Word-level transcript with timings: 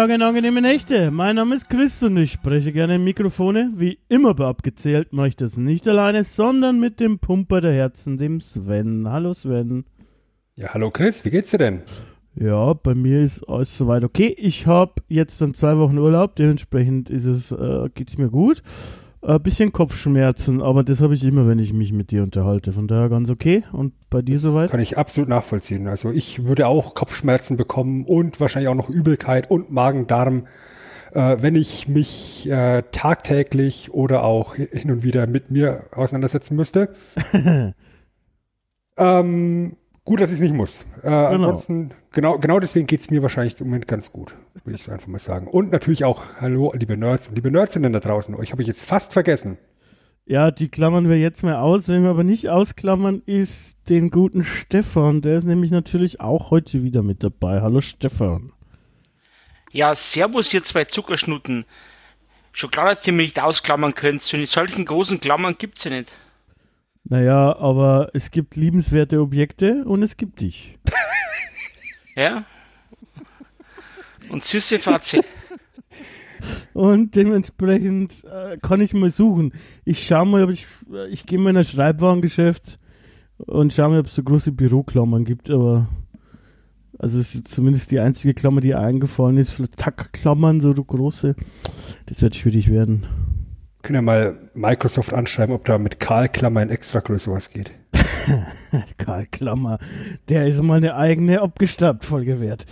Tage 0.00 0.14
und 0.14 0.22
angenehme 0.22 0.62
Nächte. 0.62 1.10
Mein 1.10 1.36
Name 1.36 1.56
ist 1.56 1.68
Chris 1.68 2.02
und 2.02 2.16
ich 2.16 2.32
spreche 2.32 2.72
gerne 2.72 2.94
in 2.94 3.04
Mikrofone. 3.04 3.74
Wie 3.76 3.98
immer 4.08 4.32
bei 4.32 4.46
Abgezählt 4.46 5.12
mache 5.12 5.28
ich 5.28 5.36
das 5.36 5.58
nicht 5.58 5.86
alleine, 5.86 6.24
sondern 6.24 6.80
mit 6.80 7.00
dem 7.00 7.18
Pumper 7.18 7.60
der 7.60 7.74
Herzen, 7.74 8.16
dem 8.16 8.40
Sven. 8.40 9.06
Hallo 9.06 9.34
Sven. 9.34 9.84
Ja, 10.56 10.72
hallo 10.72 10.90
Chris, 10.90 11.22
wie 11.26 11.30
geht's 11.30 11.50
dir 11.50 11.58
denn? 11.58 11.82
Ja, 12.34 12.72
bei 12.72 12.94
mir 12.94 13.20
ist 13.20 13.46
alles 13.46 13.76
soweit 13.76 14.02
okay. 14.02 14.34
Ich 14.38 14.66
habe 14.66 15.02
jetzt 15.08 15.38
dann 15.42 15.52
zwei 15.52 15.76
Wochen 15.76 15.98
Urlaub, 15.98 16.34
dementsprechend 16.34 17.10
ist 17.10 17.26
es, 17.26 17.52
äh, 17.52 17.90
geht's 17.92 18.16
mir 18.16 18.30
gut. 18.30 18.62
Ein 19.22 19.42
bisschen 19.42 19.70
Kopfschmerzen, 19.70 20.62
aber 20.62 20.82
das 20.82 21.02
habe 21.02 21.14
ich 21.14 21.22
immer, 21.24 21.46
wenn 21.46 21.58
ich 21.58 21.74
mich 21.74 21.92
mit 21.92 22.10
dir 22.10 22.22
unterhalte. 22.22 22.72
Von 22.72 22.88
daher 22.88 23.10
ganz 23.10 23.28
okay. 23.28 23.64
Und 23.70 23.92
bei 24.08 24.22
dir 24.22 24.38
soweit? 24.38 24.70
Kann 24.70 24.80
ich 24.80 24.96
absolut 24.96 25.28
nachvollziehen. 25.28 25.88
Also 25.88 26.10
ich 26.10 26.44
würde 26.44 26.66
auch 26.66 26.94
Kopfschmerzen 26.94 27.58
bekommen 27.58 28.06
und 28.06 28.40
wahrscheinlich 28.40 28.68
auch 28.68 28.74
noch 28.74 28.88
Übelkeit 28.88 29.50
und 29.50 29.70
Magen-Darm, 29.70 30.46
äh, 31.12 31.36
wenn 31.38 31.54
ich 31.54 31.86
mich 31.86 32.48
äh, 32.48 32.82
tagtäglich 32.92 33.92
oder 33.92 34.24
auch 34.24 34.54
hin 34.54 34.90
und 34.90 35.02
wieder 35.02 35.26
mit 35.26 35.50
mir 35.50 35.84
auseinandersetzen 35.92 36.56
müsste. 36.56 36.88
ähm, 38.96 39.76
gut, 40.10 40.20
dass 40.20 40.30
ich 40.30 40.34
es 40.34 40.40
nicht 40.40 40.54
muss. 40.54 40.80
Äh, 40.80 41.02
genau. 41.02 41.26
Ansonsten, 41.28 41.92
genau, 42.10 42.36
genau 42.38 42.58
deswegen 42.58 42.88
geht 42.88 42.98
es 42.98 43.10
mir 43.10 43.22
wahrscheinlich 43.22 43.60
im 43.60 43.68
Moment 43.68 43.86
ganz 43.86 44.10
gut, 44.10 44.34
würde 44.64 44.76
ich 44.76 44.90
einfach 44.90 45.06
mal 45.06 45.20
sagen. 45.20 45.46
Und 45.46 45.70
natürlich 45.70 46.04
auch, 46.04 46.24
hallo, 46.40 46.72
liebe 46.76 46.96
Nerds 46.96 47.28
und 47.28 47.36
liebe 47.36 47.48
Nerdsinnen 47.48 47.92
da 47.92 48.00
draußen. 48.00 48.34
Euch 48.34 48.50
habe 48.50 48.60
ich 48.60 48.66
jetzt 48.66 48.84
fast 48.84 49.12
vergessen. 49.12 49.56
Ja, 50.26 50.50
die 50.50 50.68
klammern 50.68 51.08
wir 51.08 51.16
jetzt 51.16 51.44
mal 51.44 51.54
aus. 51.54 51.86
Wenn 51.86 52.02
wir 52.02 52.10
aber 52.10 52.24
nicht 52.24 52.48
ausklammern, 52.48 53.22
ist 53.24 53.88
den 53.88 54.10
guten 54.10 54.42
Stefan. 54.42 55.22
Der 55.22 55.38
ist 55.38 55.44
nämlich 55.44 55.70
natürlich 55.70 56.20
auch 56.20 56.50
heute 56.50 56.82
wieder 56.82 57.04
mit 57.04 57.22
dabei. 57.22 57.60
Hallo 57.60 57.80
Stefan. 57.80 58.52
Ja, 59.70 59.94
servus 59.94 60.52
ihr 60.52 60.64
zwei 60.64 60.86
Zuckerschnutten. 60.86 61.66
Schon 62.50 62.72
klar, 62.72 62.86
dass 62.86 63.06
ihr 63.06 63.12
mich 63.12 63.28
nicht 63.28 63.40
ausklammern 63.40 63.94
könnt. 63.94 64.22
So 64.22 64.36
in 64.36 64.44
solchen 64.44 64.84
großen 64.84 65.20
Klammern 65.20 65.54
gibt's 65.56 65.84
ja 65.84 65.92
nicht. 65.92 66.12
Naja, 67.04 67.56
aber 67.56 68.10
es 68.14 68.30
gibt 68.30 68.56
liebenswerte 68.56 69.20
Objekte 69.20 69.84
und 69.84 70.02
es 70.02 70.16
gibt 70.16 70.40
dich. 70.40 70.78
ja. 72.14 72.44
Und 74.28 74.44
süße 74.44 74.78
Fazit. 74.78 75.24
Und 76.72 77.16
dementsprechend 77.16 78.24
äh, 78.24 78.56
kann 78.58 78.80
ich 78.80 78.94
mal 78.94 79.10
suchen. 79.10 79.52
Ich 79.84 80.06
schaue 80.06 80.26
mal, 80.26 80.44
ob 80.44 80.50
ich, 80.50 80.66
ich 81.10 81.26
gehe 81.26 81.38
mal 81.38 81.50
in 81.50 81.56
ein 81.58 81.64
Schreibwarengeschäft 81.64 82.78
und 83.38 83.72
schaue 83.72 83.90
mal, 83.90 84.00
ob 84.00 84.06
es 84.06 84.14
so 84.14 84.22
große 84.22 84.52
Büroklammern 84.52 85.24
gibt, 85.24 85.50
aber 85.50 85.88
also 86.98 87.18
es 87.18 87.34
ist 87.34 87.48
zumindest 87.48 87.90
die 87.90 87.98
einzige 87.98 88.34
Klammer, 88.34 88.60
die 88.60 88.74
eingefallen 88.74 89.38
ist. 89.38 89.58
Tackklammern, 89.76 90.60
so 90.60 90.72
große. 90.74 91.34
Das 92.06 92.20
wird 92.20 92.36
schwierig 92.36 92.70
werden. 92.70 93.06
Können 93.82 93.96
ja 93.96 94.02
mal 94.02 94.50
Microsoft 94.54 95.14
anschreiben, 95.14 95.54
ob 95.54 95.64
da 95.64 95.78
mit 95.78 96.00
Karl 96.00 96.28
Klammer 96.28 96.62
in 96.62 96.70
Extragröße 96.70 97.30
was 97.30 97.50
geht. 97.50 97.70
Karl 98.98 99.26
Klammer, 99.26 99.78
der 100.28 100.46
ist 100.46 100.62
mal 100.62 100.76
eine 100.76 100.94
eigene 100.94 101.40
Abgestaubt-Folge 101.40 102.40
wert. 102.40 102.66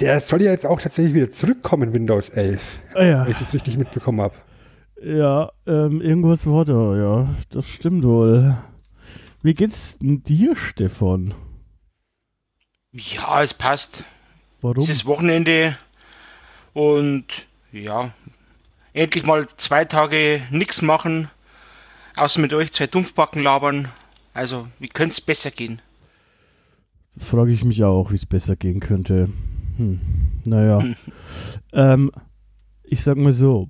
Der 0.00 0.20
soll 0.20 0.42
ja 0.42 0.50
jetzt 0.50 0.66
auch 0.66 0.80
tatsächlich 0.80 1.14
wieder 1.14 1.28
zurückkommen, 1.28 1.92
Windows 1.92 2.30
11. 2.30 2.80
Ah, 2.94 3.04
ja. 3.04 3.24
Wenn 3.24 3.32
ich 3.32 3.38
das 3.38 3.54
richtig 3.54 3.76
mitbekommen 3.76 4.20
habe. 4.20 4.34
Ja, 5.02 5.50
ähm, 5.66 6.00
irgendwas 6.00 6.46
war 6.46 6.64
da, 6.64 6.96
ja. 6.96 7.34
Das 7.50 7.68
stimmt 7.68 8.04
wohl. 8.04 8.56
Wie 9.42 9.54
geht's 9.54 9.98
denn 9.98 10.22
dir, 10.22 10.54
Stefan? 10.54 11.34
Ja, 12.92 13.42
es 13.42 13.52
passt. 13.52 14.04
Warum? 14.60 14.84
Es 14.84 14.88
ist 14.88 15.06
Wochenende 15.06 15.76
und 16.72 17.26
ja, 17.72 18.12
endlich 18.94 19.24
mal 19.24 19.48
zwei 19.56 19.84
Tage 19.84 20.42
nichts 20.50 20.82
machen, 20.82 21.28
außer 22.16 22.40
mit 22.40 22.52
euch 22.54 22.72
zwei 22.72 22.86
Dumpfbacken 22.86 23.42
labern. 23.42 23.88
Also, 24.34 24.68
wie 24.78 24.88
könnte 24.88 25.12
es 25.12 25.20
besser 25.20 25.50
gehen? 25.50 25.82
Frage 27.18 27.52
ich 27.52 27.64
mich 27.64 27.84
auch, 27.84 28.10
wie 28.10 28.16
es 28.16 28.26
besser 28.26 28.56
gehen 28.56 28.80
könnte. 28.80 29.28
Hm. 29.76 30.00
Naja. 30.46 30.80
Hm. 30.80 30.96
Ähm, 31.72 32.10
ich 32.82 33.02
sag 33.02 33.16
mal 33.16 33.32
so, 33.32 33.68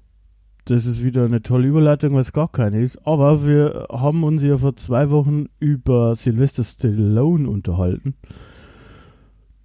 das 0.65 0.87
ist 0.87 1.03
wieder 1.03 1.25
eine 1.25 1.43
tolle 1.43 1.67
Überleitung, 1.67 2.15
was 2.15 2.33
gar 2.33 2.49
keine 2.49 2.81
ist. 2.81 3.05
Aber 3.07 3.45
wir 3.45 3.89
haben 3.91 4.23
uns 4.23 4.43
ja 4.43 4.59
vor 4.59 4.77
zwei 4.77 5.11
Wochen 5.11 5.47
über 5.59 6.15
Sylvester 6.15 6.63
Stallone 6.63 7.49
unterhalten. 7.49 8.15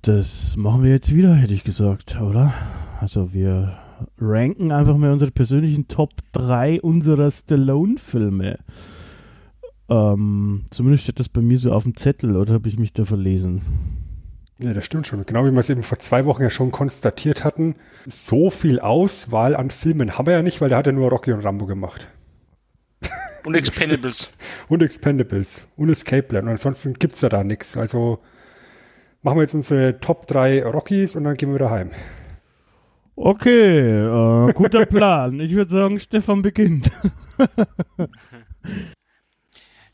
Das 0.01 0.57
machen 0.57 0.83
wir 0.83 0.91
jetzt 0.91 1.13
wieder, 1.13 1.35
hätte 1.35 1.53
ich 1.53 1.63
gesagt, 1.63 2.19
oder? 2.19 2.53
Also 2.99 3.33
wir 3.33 3.77
ranken 4.19 4.71
einfach 4.71 4.97
mal 4.97 5.11
unsere 5.11 5.31
persönlichen 5.31 5.87
Top 5.87 6.11
3 6.33 6.81
unserer 6.81 7.31
Stallone-Filme. 7.31 8.59
Ähm, 9.89 10.65
zumindest 10.69 11.03
steht 11.03 11.19
das 11.19 11.29
bei 11.29 11.41
mir 11.41 11.57
so 11.57 11.71
auf 11.71 11.83
dem 11.83 11.95
Zettel, 11.95 12.35
oder 12.35 12.53
habe 12.53 12.67
ich 12.67 12.77
mich 12.77 12.93
da 12.93 13.05
verlesen? 13.05 13.61
Ja, 14.59 14.73
das 14.73 14.85
stimmt 14.85 15.05
schon. 15.05 15.25
Genau 15.25 15.45
wie 15.45 15.51
wir 15.51 15.59
es 15.59 15.69
eben 15.69 15.83
vor 15.83 15.99
zwei 15.99 16.25
Wochen 16.25 16.41
ja 16.41 16.49
schon 16.49 16.71
konstatiert 16.71 17.43
hatten, 17.43 17.75
so 18.05 18.49
viel 18.49 18.79
Auswahl 18.79 19.55
an 19.55 19.69
Filmen 19.69 20.17
haben 20.17 20.25
wir 20.25 20.33
ja 20.33 20.41
nicht, 20.41 20.61
weil 20.61 20.69
der 20.69 20.79
hat 20.79 20.87
ja 20.87 20.91
nur 20.91 21.09
Rocky 21.09 21.31
und 21.31 21.41
Rambo 21.41 21.67
gemacht. 21.67 22.07
Und 23.43 23.55
Expendables. 23.55 24.29
und 24.67 24.81
Expendables. 24.81 25.61
Und 25.77 25.89
Escape 25.89 26.23
Plan. 26.23 26.45
Und 26.45 26.51
ansonsten 26.51 26.95
gibt 26.95 27.15
es 27.15 27.21
ja 27.21 27.29
da 27.29 27.43
nichts. 27.43 27.77
Also 27.77 28.19
machen 29.21 29.37
wir 29.37 29.43
jetzt 29.43 29.53
unsere 29.53 29.99
Top 29.99 30.27
3 30.27 30.65
Rockies 30.65 31.15
und 31.15 31.23
dann 31.23 31.37
gehen 31.37 31.49
wir 31.49 31.55
wieder 31.55 31.71
heim. 31.71 31.91
Okay, 33.19 34.05
äh, 34.05 34.53
guter 34.53 34.85
Plan. 34.85 35.39
Ich 35.39 35.53
würde 35.53 35.71
sagen, 35.71 35.99
Stefan 35.99 36.43
beginnt. 36.43 36.91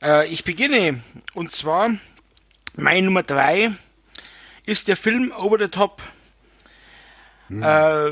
äh, 0.04 0.28
ich 0.28 0.44
beginne. 0.44 1.02
Und 1.34 1.54
zwar, 1.54 1.92
mein 2.76 3.06
Nummer 3.06 3.24
3 3.24 3.72
ist 4.66 4.90
der 4.90 4.98
Film 4.98 5.32
Over 5.32 5.58
the 5.58 5.70
Top. 5.70 6.02
Mhm. 7.48 7.64
Äh, 7.64 8.12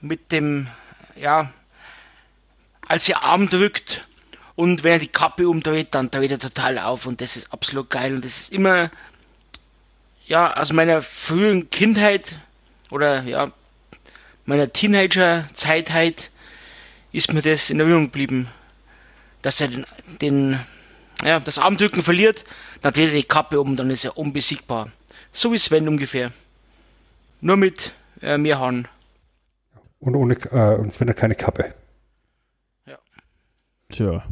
mit 0.00 0.32
dem, 0.32 0.66
ja, 1.14 1.52
als 2.88 3.08
er 3.08 3.22
Arm 3.22 3.48
drückt 3.48 4.04
und 4.56 4.82
wenn 4.82 4.92
er 4.94 4.98
die 4.98 5.06
Kappe 5.06 5.48
umdreht, 5.48 5.94
dann 5.94 6.10
dreht 6.10 6.32
er 6.32 6.40
total 6.40 6.76
auf 6.80 7.06
und 7.06 7.20
das 7.20 7.36
ist 7.36 7.52
absolut 7.52 7.88
geil 7.88 8.16
und 8.16 8.24
das 8.24 8.40
ist 8.40 8.52
immer, 8.52 8.90
ja, 10.26 10.56
aus 10.56 10.72
meiner 10.72 11.00
frühen 11.02 11.70
Kindheit 11.70 12.36
oder 12.90 13.22
ja, 13.22 13.52
meiner 14.44 14.72
Teenager-Zeit 14.72 15.92
halt, 15.92 16.30
ist 17.12 17.32
mir 17.32 17.42
das 17.42 17.70
in 17.70 17.80
Erinnerung 17.80 18.06
geblieben, 18.06 18.48
dass 19.42 19.60
er 19.60 19.68
den, 19.68 19.86
den 20.20 20.60
ja, 21.22 21.40
das 21.40 21.58
Armdrücken 21.58 22.02
verliert, 22.02 22.44
dann 22.82 22.92
dreht 22.92 23.08
er 23.08 23.14
die 23.14 23.24
Kappe 23.24 23.60
um, 23.60 23.76
dann 23.76 23.90
ist 23.90 24.04
er 24.04 24.18
unbesiegbar. 24.18 24.90
So 25.32 25.52
wie 25.52 25.58
Sven 25.58 25.88
ungefähr. 25.88 26.32
Nur 27.40 27.56
mit 27.56 27.92
äh, 28.20 28.38
mehr 28.38 28.58
Haaren. 28.58 28.88
Und 29.98 30.14
ohne 30.16 30.34
äh, 30.34 30.76
und 30.76 30.92
Sven 30.92 31.08
hat 31.08 31.16
keine 31.16 31.34
Kappe. 31.34 31.74
Ja. 32.86 32.98
Tja. 33.90 34.24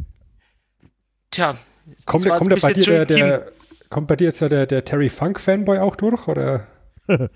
Tja. 1.31 1.57
Kommt, 2.05 2.29
kommt, 2.29 2.51
der 2.51 2.57
bei 2.57 2.73
dir 2.73 2.85
der, 2.85 3.05
der, 3.05 3.51
kommt 3.89 4.07
bei 4.07 4.15
dir 4.15 4.25
jetzt 4.25 4.41
der, 4.41 4.65
der 4.65 4.85
Terry 4.85 5.09
Funk 5.09 5.39
Fanboy 5.39 5.79
auch 5.79 5.95
durch, 5.95 6.27
oder? 6.27 6.67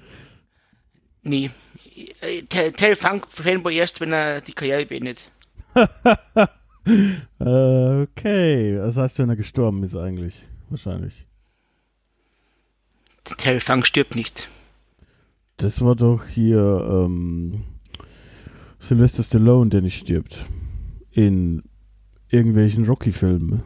Nee. 1.27 1.51
Äh, 2.21 2.43
Terry 2.43 2.95
Funk 2.95 3.27
Fanboy 3.29 3.75
erst, 3.75 3.99
wenn 3.99 4.13
er 4.13 4.39
die 4.39 4.53
Karriere 4.53 4.85
beendet. 4.85 5.29
okay. 7.39 8.77
Das 8.77 8.95
heißt, 8.95 9.19
wenn 9.19 9.29
er 9.29 9.35
gestorben 9.35 9.83
ist 9.83 9.95
eigentlich. 9.95 10.47
Wahrscheinlich. 10.69 11.25
Terry 13.37 13.59
Funk 13.59 13.85
stirbt 13.85 14.15
nicht. 14.15 14.47
Das 15.57 15.81
war 15.81 15.95
doch 15.95 16.25
hier 16.27 16.87
ähm, 16.89 17.65
Sylvester 18.79 19.23
Stallone, 19.23 19.69
der 19.69 19.81
nicht 19.81 19.99
stirbt. 19.99 20.45
In 21.11 21.63
irgendwelchen 22.29 22.85
Rocky-Filmen. 22.85 23.63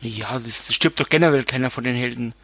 Ja, 0.00 0.40
das, 0.40 0.66
das 0.66 0.74
stirbt 0.74 0.98
doch 0.98 1.08
generell 1.08 1.44
keiner 1.44 1.70
von 1.70 1.84
den 1.84 1.94
Helden. 1.94 2.34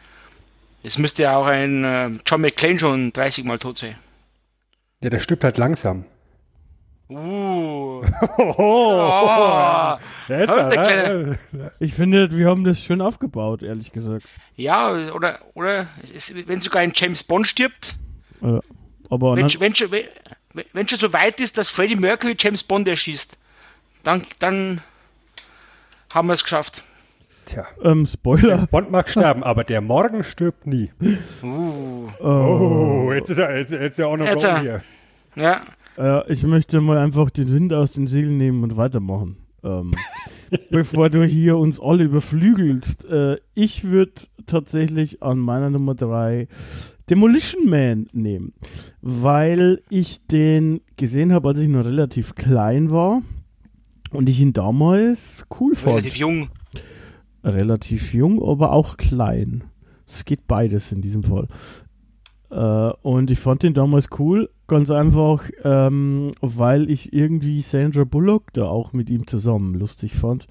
Es 0.83 0.99
müsste 0.99 1.23
ja 1.25 1.37
auch 1.37 1.47
ein 1.47 1.85
äh, 1.85 2.11
John 2.27 2.41
McClane 2.41 2.79
schon 2.79 3.13
30 3.13 3.45
Mal 3.45 3.59
tot 3.59 3.79
sein. 3.79 3.97
Ja, 5.03 5.11
der 5.11 5.21
stirbt 5.21 5.45
halt 5.45 5.59
langsam. 5.59 6.05
Uh. 7.09 8.03
Oh, 8.39 9.99
Oh. 10.29 10.33
Äh, 10.33 10.47
kleine- 10.47 11.39
Ich 11.81 11.95
finde, 11.95 12.37
wir 12.37 12.49
haben 12.49 12.65
das 12.65 12.81
schön 12.83 13.01
aufgebaut, 13.01 13.63
ehrlich 13.63 13.93
gesagt. 13.93 14.27
Ja, 14.57 14.93
oder, 15.13 15.41
oder 15.55 15.87
es 16.03 16.11
ist, 16.11 16.49
wenn 16.49 16.61
sogar 16.61 16.83
ein 16.83 16.93
James 16.95 17.23
Bond 17.25 17.47
stirbt, 17.47 17.97
Äh, 18.43 18.59
aber 19.11 19.37
wenn, 19.37 19.49
schon- 19.49 19.61
wenn, 19.61 19.73
wenn, 20.53 20.65
wenn 20.73 20.89
schon 20.89 20.99
so 20.99 21.13
weit 21.13 21.41
ist, 21.41 21.57
dass 21.59 21.69
Freddie 21.69 21.97
Mercury 21.97 22.37
James 22.39 22.63
Bond 22.63 22.87
erschießt, 22.89 23.37
dann, 24.05 24.27
dann 24.39 24.83
haben 26.13 26.29
wir 26.29 26.35
es 26.35 26.43
geschafft. 26.43 26.83
Tja, 27.49 27.67
ähm, 27.83 28.05
Spoiler. 28.05 28.67
Bond 28.71 28.91
mag 28.91 29.09
sterben, 29.09 29.43
aber 29.43 29.65
der 29.65 29.81
Morgen 29.81 30.23
stirbt 30.23 30.67
nie. 30.67 30.91
Uh. 31.43 32.09
Oh, 32.23 33.11
jetzt 33.15 33.31
ist 33.31 33.39
er, 33.39 33.57
jetzt, 33.57 33.73
jetzt 33.73 33.83
ist 33.93 33.99
er 34.01 34.09
auch 34.09 34.19
noch 34.19 34.27
Jetzt 34.27 34.45
er. 34.45 34.61
hier. 34.61 34.83
Ja, 35.35 35.63
Äh, 35.97 36.31
ich 36.31 36.43
möchte 36.45 36.81
mal 36.83 36.99
einfach 36.99 37.31
den 37.31 37.51
Wind 37.53 37.73
aus 37.73 37.93
den 37.93 38.07
Segeln 38.07 38.37
nehmen 38.37 38.63
und 38.65 38.77
weitermachen. 38.77 39.39
Ähm, 39.65 39.93
bevor 40.71 41.09
du 41.09 41.25
hier 41.25 41.57
uns 41.57 41.81
alle 41.81 42.05
überflügelst. 42.05 43.07
Äh, 43.07 43.39
ich 43.55 43.85
würde 43.85 44.13
tatsächlich 44.47 45.23
an 45.23 45.39
meiner 45.39 45.71
Nummer 45.71 45.95
3 45.95 46.49
Demolition 47.09 47.67
Man 47.71 48.09
nehmen, 48.13 48.53
weil 49.01 49.81
ich 49.89 50.27
den 50.27 50.83
gesehen 50.99 51.33
habe, 51.33 51.49
als 51.49 51.61
ich 51.61 51.69
noch 51.71 51.87
relativ 51.87 52.35
klein 52.35 52.91
war 52.91 53.23
und 54.11 54.29
ich 54.29 54.39
ihn 54.41 54.53
damals 54.53 55.47
cool 55.59 55.75
fand. 55.75 55.97
relativ 55.97 56.17
jung. 56.17 56.51
Relativ 57.45 58.13
jung, 58.15 58.43
aber 58.43 58.73
auch 58.73 58.97
klein. 58.97 59.65
Es 60.07 60.25
geht 60.25 60.47
beides 60.47 60.93
in 60.93 61.03
diesem 61.03 61.23
Fall. 61.23 61.49
Äh, 62.51 62.93
und 63.03 63.31
ich 63.31 63.39
fand 63.39 63.63
den 63.63 63.75
damals 63.75 64.09
cool, 64.19 64.49
ganz 64.67 64.91
einfach, 64.91 65.51
ähm, 65.65 66.33
weil 66.41 66.91
ich 66.91 67.13
irgendwie 67.13 67.61
Sandra 67.61 68.05
Bullock 68.05 68.53
da 68.53 68.65
auch 68.65 68.93
mit 68.93 69.11
ihm 69.11 69.27
zusammen 69.27 69.75
lustig 69.75 70.15
fand. 70.15 70.47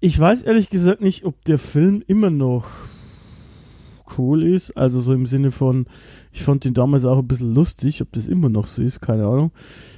Ich 0.00 0.18
weiß 0.18 0.42
ehrlich 0.42 0.68
gesagt 0.68 1.00
nicht, 1.00 1.24
ob 1.24 1.44
der 1.44 1.58
Film 1.58 2.02
immer 2.06 2.30
noch 2.30 2.66
cool 4.18 4.42
ist, 4.42 4.76
also 4.76 5.00
so 5.00 5.14
im 5.14 5.26
Sinne 5.26 5.50
von, 5.50 5.86
ich 6.32 6.42
fand 6.42 6.64
den 6.64 6.74
damals 6.74 7.04
auch 7.04 7.18
ein 7.18 7.28
bisschen 7.28 7.54
lustig, 7.54 8.02
ob 8.02 8.12
das 8.12 8.28
immer 8.28 8.48
noch 8.48 8.66
so 8.66 8.82
ist, 8.82 9.00
keine 9.00 9.26
Ahnung. 9.26 9.52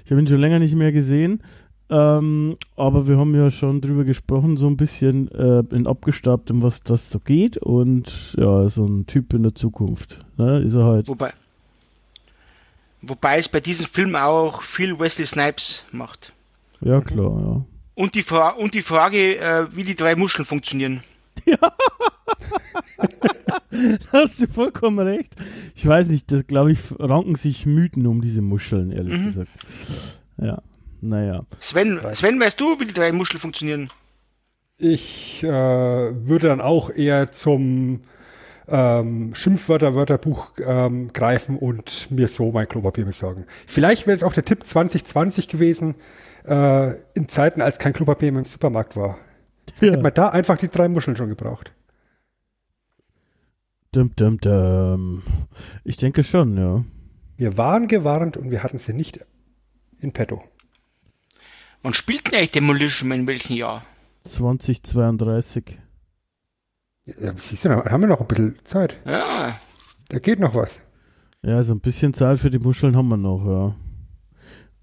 Ich 0.04 0.10
habe 0.10 0.20
ihn 0.20 0.26
schon 0.26 0.40
länger 0.40 0.58
nicht 0.58 0.74
mehr 0.74 0.92
gesehen, 0.92 1.42
ähm, 1.90 2.56
aber 2.76 3.06
wir 3.08 3.18
haben 3.18 3.34
ja 3.34 3.50
schon 3.50 3.80
drüber 3.80 4.04
gesprochen, 4.04 4.56
so 4.56 4.66
ein 4.66 4.76
bisschen 4.76 5.30
äh, 5.32 5.62
in 5.74 5.86
abgestaubt, 5.86 6.50
um 6.50 6.62
was 6.62 6.80
das 6.82 7.10
so 7.10 7.18
geht. 7.20 7.56
Und 7.58 8.34
ja, 8.38 8.68
so 8.68 8.84
ein 8.86 9.06
Typ 9.06 9.32
in 9.34 9.42
der 9.42 9.54
Zukunft. 9.54 10.24
Ne, 10.36 10.60
ist 10.60 10.74
er 10.74 10.84
halt. 10.84 11.08
Wobei, 11.08 11.32
wobei 13.02 13.38
es 13.38 13.48
bei 13.48 13.60
diesem 13.60 13.86
Film 13.86 14.16
auch 14.16 14.62
viel 14.62 14.98
Wesley 14.98 15.26
Snipes 15.26 15.84
macht. 15.92 16.32
Ja, 16.80 17.00
klar, 17.00 17.64
Und 17.94 18.14
die, 18.14 18.22
Fra 18.22 18.50
und 18.50 18.74
die 18.74 18.82
Frage, 18.82 19.38
äh, 19.38 19.66
wie 19.74 19.84
die 19.84 19.94
drei 19.94 20.16
Muscheln 20.16 20.44
funktionieren. 20.44 21.02
ja. 21.46 21.56
da 23.70 24.12
hast 24.12 24.40
du 24.40 24.46
vollkommen 24.46 24.98
recht. 25.06 25.34
Ich 25.74 25.86
weiß 25.86 26.08
nicht, 26.08 26.30
das 26.32 26.46
glaube 26.46 26.72
ich, 26.72 26.78
ranken 26.98 27.34
sich 27.34 27.66
Mythen 27.66 28.06
um 28.06 28.20
diese 28.20 28.42
Muscheln, 28.42 28.90
ehrlich 28.90 29.18
Mhm. 29.18 29.26
gesagt. 29.26 29.50
Ja, 30.38 30.62
naja. 31.08 31.44
Sven, 31.58 32.00
Sven, 32.12 32.40
weißt 32.40 32.60
du, 32.60 32.80
wie 32.80 32.86
die 32.86 32.92
drei 32.92 33.12
Muscheln 33.12 33.40
funktionieren? 33.40 33.90
Ich 34.78 35.42
äh, 35.44 35.48
würde 35.48 36.48
dann 36.48 36.60
auch 36.60 36.90
eher 36.90 37.30
zum 37.30 38.00
ähm, 38.66 39.34
Schimpfwörter-Wörterbuch 39.34 40.52
ähm, 40.58 41.12
greifen 41.12 41.58
und 41.58 42.10
mir 42.10 42.28
so 42.28 42.50
mein 42.50 42.68
Klopapier 42.68 43.04
besorgen. 43.04 43.44
Vielleicht 43.66 44.06
wäre 44.06 44.16
es 44.16 44.22
auch 44.22 44.32
der 44.32 44.44
Tipp 44.44 44.64
2020 44.64 45.48
gewesen, 45.48 45.94
äh, 46.46 46.94
in 47.14 47.28
Zeiten, 47.28 47.60
als 47.60 47.78
kein 47.78 47.92
Klopapier 47.92 48.32
mehr 48.32 48.40
im 48.40 48.46
Supermarkt 48.46 48.96
war. 48.96 49.18
Ja. 49.80 49.88
Hätte 49.88 50.02
man 50.02 50.14
da 50.14 50.28
einfach 50.28 50.58
die 50.58 50.68
drei 50.68 50.88
Muscheln 50.88 51.16
schon 51.16 51.28
gebraucht. 51.28 51.72
Dum, 53.92 54.10
dum, 54.16 54.40
dum. 54.40 55.22
Ich 55.84 55.96
denke 55.96 56.24
schon, 56.24 56.56
ja. 56.56 56.84
Wir 57.36 57.56
waren 57.56 57.86
gewarnt 57.86 58.36
und 58.36 58.50
wir 58.50 58.62
hatten 58.62 58.78
sie 58.78 58.92
nicht 58.92 59.20
in 60.00 60.12
petto. 60.12 60.42
Wann 61.84 61.92
spielt 61.92 62.26
denn 62.26 62.34
eigentlich 62.34 62.52
Demolition 62.52 63.08
Man 63.10 63.20
in 63.20 63.26
welchem 63.26 63.56
Jahr? 63.56 63.84
2032. 64.24 65.78
Ja, 67.20 67.34
siehst 67.36 67.66
du, 67.66 67.68
da 67.68 67.84
haben 67.84 68.00
wir 68.00 68.08
noch 68.08 68.22
ein 68.22 68.26
bisschen 68.26 68.58
Zeit. 68.64 68.96
Ja, 69.04 69.58
Da 70.08 70.18
geht 70.18 70.40
noch 70.40 70.54
was. 70.54 70.80
Ja, 71.42 71.62
so 71.62 71.74
ein 71.74 71.80
bisschen 71.80 72.14
Zeit 72.14 72.38
für 72.38 72.48
die 72.50 72.58
Muscheln 72.58 72.96
haben 72.96 73.08
wir 73.08 73.18
noch, 73.18 73.44
ja. 73.46 73.76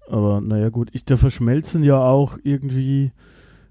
Aber 0.08 0.40
naja, 0.40 0.68
gut. 0.68 0.90
Ich, 0.92 1.04
da 1.04 1.16
verschmelzen 1.16 1.82
ja 1.82 1.98
auch 1.98 2.38
irgendwie, 2.44 3.10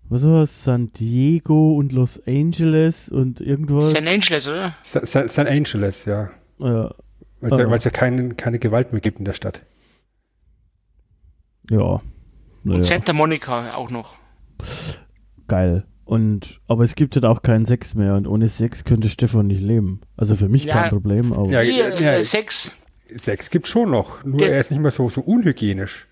was 0.10 0.24
war 0.26 0.42
das, 0.42 0.66
San 0.66 0.92
Diego 0.92 1.78
und 1.78 1.94
Los 1.94 2.22
Angeles 2.28 3.08
und 3.08 3.40
irgendwas. 3.40 3.92
St. 3.92 4.06
Angeles, 4.06 4.48
oder? 4.50 4.76
Sa- 4.84 5.06
Sa- 5.06 5.30
San 5.30 5.48
Angeles, 5.48 6.04
ja. 6.04 6.30
ja, 6.60 6.94
Weil 7.40 7.54
es 7.54 7.58
ja, 7.60 7.66
Ah. 7.68 7.78
ja 7.78 7.90
keine, 7.92 8.34
keine 8.36 8.60
Gewalt 8.60 8.92
mehr 8.92 9.00
gibt 9.00 9.20
in 9.20 9.26
der 9.26 9.34
Stadt. 9.34 9.62
ja. 11.70 12.02
Und 12.64 12.72
Naja, 12.72 12.84
Santa 12.84 13.14
Monica 13.14 13.74
auch 13.76 13.90
noch. 13.90 14.14
geil. 15.48 15.86
Und, 16.06 16.60
aber 16.68 16.84
es 16.84 16.96
gibt 16.96 17.16
halt 17.16 17.26
auch 17.26 17.42
keinen 17.42 17.66
Sex 17.66 17.96
mehr 17.96 18.16
und 18.16 18.28
ohne 18.28 18.50
Sex 18.50 18.84
könnte 18.84 19.10
Stefan 19.10 19.48
nicht 19.48 19.62
leben. 19.62 20.02
Also 20.18 20.36
für 20.36 20.50
mich 20.50 20.66
Ja. 20.66 20.74
kein 20.74 20.90
Problem, 20.90 21.32
aber. 21.32 21.50
Ja, 21.50 21.62
ja, 21.62 21.88
äh, 21.88 22.26
Sex. 22.26 22.72
Sex 23.08 23.50
gibt 23.50 23.68
schon 23.68 23.92
noch, 23.92 24.24
nur 24.24 24.40
Das- 24.40 24.50
er 24.50 24.60
ist 24.60 24.72
nicht 24.72 24.82
mehr 24.82 24.92
so, 24.92 25.10
so 25.10 25.22
unhygienisch. 25.22 26.08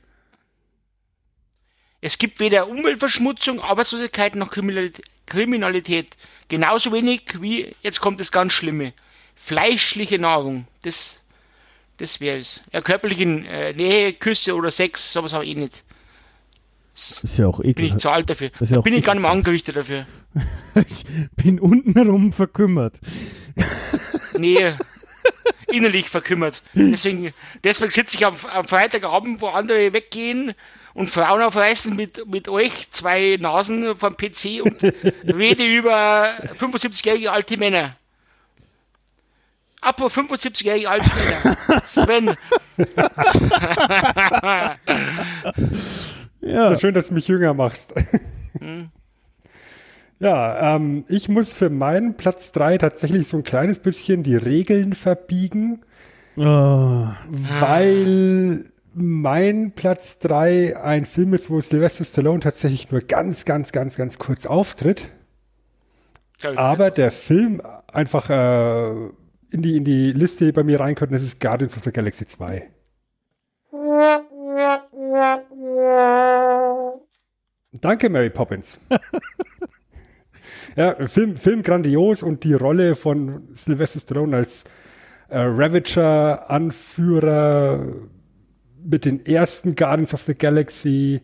Es 2.02 2.18
gibt 2.18 2.40
weder 2.40 2.70
Umweltverschmutzung, 2.70 3.60
Arbeitslosigkeit 3.60 4.36
noch 4.36 4.50
Kriminalität, 4.52 5.06
Kriminalität. 5.26 6.16
Genauso 6.48 6.92
wenig 6.94 7.24
wie, 7.42 7.76
jetzt 7.82 8.00
kommt 8.00 8.20
das 8.22 8.32
ganz 8.32 8.54
Schlimme, 8.54 8.94
fleischliche 9.36 10.18
Nahrung. 10.18 10.66
Das, 10.84 11.20
das 11.98 12.20
wäre 12.22 12.38
es. 12.38 12.62
Ja, 12.72 12.82
körperliche 12.82 13.24
äh, 13.26 13.74
Nähe, 13.74 14.14
Küsse 14.14 14.56
oder 14.56 14.72
Sex, 14.72 15.12
sowas 15.12 15.34
habe 15.34 15.46
ich 15.46 15.52
eh 15.52 15.60
nicht. 15.60 15.84
Ist 16.94 17.38
ja 17.38 17.48
auch 17.48 17.60
Bin 17.60 17.86
ich 17.86 17.98
zu 17.98 18.10
alt 18.10 18.30
dafür. 18.30 18.52
Ist 18.60 18.72
ja 18.72 18.82
bin 18.82 18.94
ich 18.94 19.04
gar 19.04 19.14
nicht 19.14 19.24
mehr 19.24 19.32
angerichtet 19.32 19.76
dafür. 19.76 20.06
Ich 20.76 21.06
bin 21.36 21.60
untenrum 21.60 22.32
verkümmert. 22.32 23.00
Nee, 24.38 24.74
innerlich 25.68 26.10
verkümmert. 26.10 26.64
Deswegen, 26.74 27.34
deswegen 27.64 27.92
sitze 27.92 28.16
ich 28.16 28.26
am, 28.26 28.36
am 28.50 28.68
Freitagabend, 28.68 29.42
wo 29.42 29.48
andere 29.48 29.92
weggehen 29.92 30.54
und 30.94 31.10
Frauen 31.10 31.42
aufreißen 31.42 31.96
mit, 31.96 32.26
mit 32.28 32.48
euch, 32.48 32.90
zwei 32.92 33.38
Nasen 33.40 33.96
vom 33.96 34.16
PC 34.16 34.62
und 34.64 34.82
rede 35.24 35.66
über 35.66 36.34
75-jährige 36.58 37.32
alte 37.32 37.58
Männer. 37.58 37.96
Apropos 39.82 40.14
75-jährige 40.18 40.90
alte 40.90 41.10
Männer. 41.10 41.58
Sven, 41.86 42.36
Ja, 46.50 46.76
Schön, 46.78 46.94
dass 46.94 47.10
du 47.10 47.14
mich 47.14 47.28
jünger 47.28 47.54
machst. 47.54 47.94
Hm. 48.60 48.90
Ja, 50.22 50.76
ähm, 50.76 51.06
ich 51.08 51.30
muss 51.30 51.54
für 51.54 51.70
meinen 51.70 52.16
Platz 52.16 52.52
3 52.52 52.78
tatsächlich 52.78 53.30
so 53.30 53.38
ein 53.38 53.44
kleines 53.44 53.80
bisschen 53.80 54.22
die 54.22 54.36
Regeln 54.36 54.92
verbiegen, 54.92 55.80
Ah, 56.38 57.16
weil 57.60 58.66
mein 58.94 59.72
Platz 59.72 60.20
3 60.20 60.78
ein 60.78 61.06
Film 61.06 61.34
ist, 61.34 61.50
wo 61.50 61.60
Sylvester 61.62 62.04
Stallone 62.04 62.40
tatsächlich 62.40 62.92
nur 62.92 63.02
ganz, 63.02 63.46
ganz, 63.46 63.72
ganz, 63.72 63.96
ganz 63.96 64.20
kurz 64.20 64.46
auftritt. 64.46 65.10
Aber 66.56 66.92
der 66.92 67.12
Film 67.12 67.62
einfach 67.88 68.30
äh, 68.30 68.92
in, 69.52 69.62
die, 69.62 69.78
in 69.78 69.84
die 69.84 70.14
Liste 70.14 70.54
bei 70.54 70.64
mir 70.64 70.80
rein 70.80 70.96
könnte, 70.96 71.16
das 71.16 71.24
ist 71.24 71.42
Guardians 71.42 71.76
of 71.76 71.84
the 71.84 71.92
Galaxy 71.92 72.26
2. 72.26 72.70
Danke, 77.72 78.10
Mary 78.10 78.32
Poppins. 78.32 78.80
ja, 80.76 80.96
Film, 81.08 81.38
Film 81.38 81.62
grandios 81.62 82.24
und 82.24 82.44
die 82.44 82.54
Rolle 82.54 82.96
von 82.96 83.48
Sylvester 83.54 84.00
Stallone 84.00 84.38
als 84.38 84.64
äh, 85.30 85.38
Ravager-Anführer 85.38 87.94
mit 88.84 89.06
den 89.06 89.24
ersten 89.24 89.76
Guardians 89.76 90.16
of 90.16 90.24
the 90.24 90.34
Galaxy. 90.34 91.22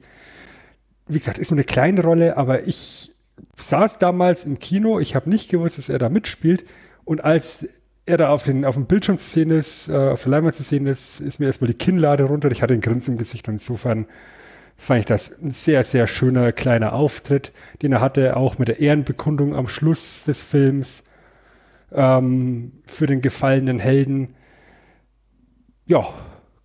Wie 1.08 1.18
gesagt, 1.18 1.40
ist 1.40 1.50
nur 1.50 1.58
eine 1.58 1.66
kleine 1.66 2.04
Rolle, 2.04 2.38
aber 2.38 2.68
ich 2.68 3.16
saß 3.58 3.98
damals 3.98 4.46
im 4.46 4.60
Kino, 4.60 5.00
ich 5.00 5.16
habe 5.16 5.28
nicht 5.30 5.50
gewusst, 5.50 5.80
dass 5.80 5.90
er 5.90 5.98
da 5.98 6.10
mitspielt. 6.10 6.64
Und 7.06 7.24
als 7.24 7.82
er 8.06 8.18
da 8.18 8.30
auf, 8.30 8.44
den, 8.44 8.66
auf 8.66 8.76
dem 8.76 8.86
Bildschirm 8.86 9.18
zu 9.18 9.28
sehen 9.28 9.50
ist, 9.50 9.90
äh, 9.90 9.94
auf 9.94 10.22
der 10.22 10.32
Leinwand 10.32 10.54
zu 10.54 10.62
sehen 10.62 10.86
ist, 10.86 11.22
ist 11.22 11.40
mir 11.40 11.48
erstmal 11.48 11.70
die 11.70 11.78
Kinnlade 11.78 12.26
runter. 12.26 12.52
Ich 12.52 12.62
hatte 12.62 12.76
ein 12.76 12.82
Grinsen 12.82 13.14
im 13.14 13.18
Gesicht 13.18 13.48
und 13.48 13.56
insofern 13.56 14.06
fand 14.78 15.00
ich 15.02 15.06
das 15.06 15.42
ein 15.42 15.52
sehr, 15.52 15.84
sehr 15.84 16.08
schöner 16.08 16.52
kleiner 16.52 16.94
Auftritt, 16.94 17.54
den 17.82 17.94
er 17.94 18.02
hatte, 18.02 18.36
auch 18.36 18.58
mit 18.58 18.68
der 18.68 18.80
Ehrenbekundung 18.80 19.56
am 19.56 19.68
Schluss 19.68 20.26
des 20.26 20.44
Films 20.44 21.06
ähm, 21.92 22.82
für 22.86 23.08
den 23.08 23.22
gefallenen 23.22 23.80
Helden. 23.80 24.36
Ja, 25.86 26.08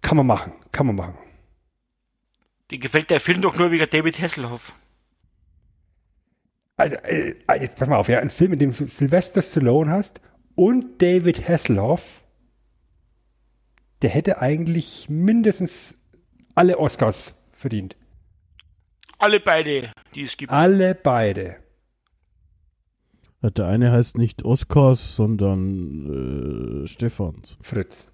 kann 0.03 0.17
man 0.17 0.27
machen, 0.27 0.53
kann 0.73 0.87
man 0.87 0.97
machen. 0.97 1.15
Dir 2.71 2.79
gefällt 2.79 3.11
der 3.11 3.21
Film 3.21 3.43
doch 3.43 3.57
nur 3.57 3.71
wegen 3.71 3.87
David 3.89 4.21
Hasselhoff. 4.21 4.73
Also, 6.77 6.97
äh, 6.97 7.35
jetzt 7.61 7.77
pass 7.77 7.89
mal 7.89 7.99
auf, 7.99 8.09
ja, 8.09 8.21
ein 8.21 8.31
Film, 8.31 8.55
in 8.55 8.59
dem 8.59 8.71
du 8.71 8.87
Sylvester 8.87 9.43
Stallone 9.43 9.91
hast 9.91 10.21
und 10.55 11.03
David 11.03 11.47
Hasselhoff, 11.49 12.23
der 14.03 14.11
hätte 14.11 14.41
eigentlich 14.41 15.09
mindestens 15.11 15.99
alle 16.55 16.79
Oscars 16.79 17.35
verdient. 17.53 17.97
Alle 19.21 19.39
beide, 19.39 19.93
die 20.15 20.23
es 20.23 20.37
gibt. 20.37 20.51
Alle 20.51 20.95
beide. 20.95 21.57
Der 23.43 23.67
eine 23.67 23.93
heißt 23.93 24.19
nicht 24.19 24.45
Oscars, 24.45 25.17
sondern 25.17 26.85
äh, 26.85 26.87
Stephans. 26.87 27.57
Fritz. 27.61 28.11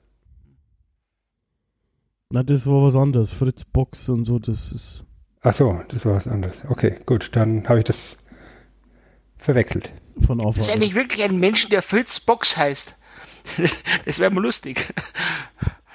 Na, 2.30 2.42
das 2.42 2.66
war 2.66 2.82
was 2.82 2.96
anderes. 2.96 3.32
Fritz 3.32 3.64
Box 3.64 4.08
und 4.08 4.24
so, 4.24 4.38
das 4.38 4.72
ist. 4.72 5.04
Ach 5.42 5.52
so, 5.52 5.80
das 5.88 6.04
war 6.04 6.14
was 6.14 6.26
anderes. 6.26 6.62
Okay, 6.68 6.96
gut, 7.06 7.30
dann 7.36 7.68
habe 7.68 7.78
ich 7.78 7.84
das 7.84 8.18
verwechselt. 9.36 9.92
Von 10.26 10.38
Das 10.38 10.58
ist 10.58 10.70
eigentlich 10.70 10.94
wirklich 10.94 11.22
ein 11.22 11.38
Mensch, 11.38 11.68
der 11.68 11.82
Fritz 11.82 12.20
Box 12.20 12.56
heißt. 12.56 12.94
Das 14.04 14.18
wäre 14.18 14.30
mal 14.32 14.40
lustig. 14.42 14.92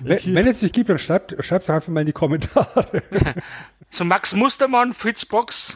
Wenn, 0.03 0.35
wenn 0.35 0.47
es 0.47 0.59
dich 0.59 0.71
gibt, 0.71 0.89
dann 0.89 0.97
schreibt 0.97 1.33
es 1.39 1.69
einfach 1.69 1.87
mal 1.89 2.01
in 2.01 2.05
die 2.07 2.13
Kommentare. 2.13 3.03
So 3.93 4.05
Max 4.05 4.33
Mustermann, 4.33 4.93
Fritz 4.93 5.25
Box. 5.25 5.75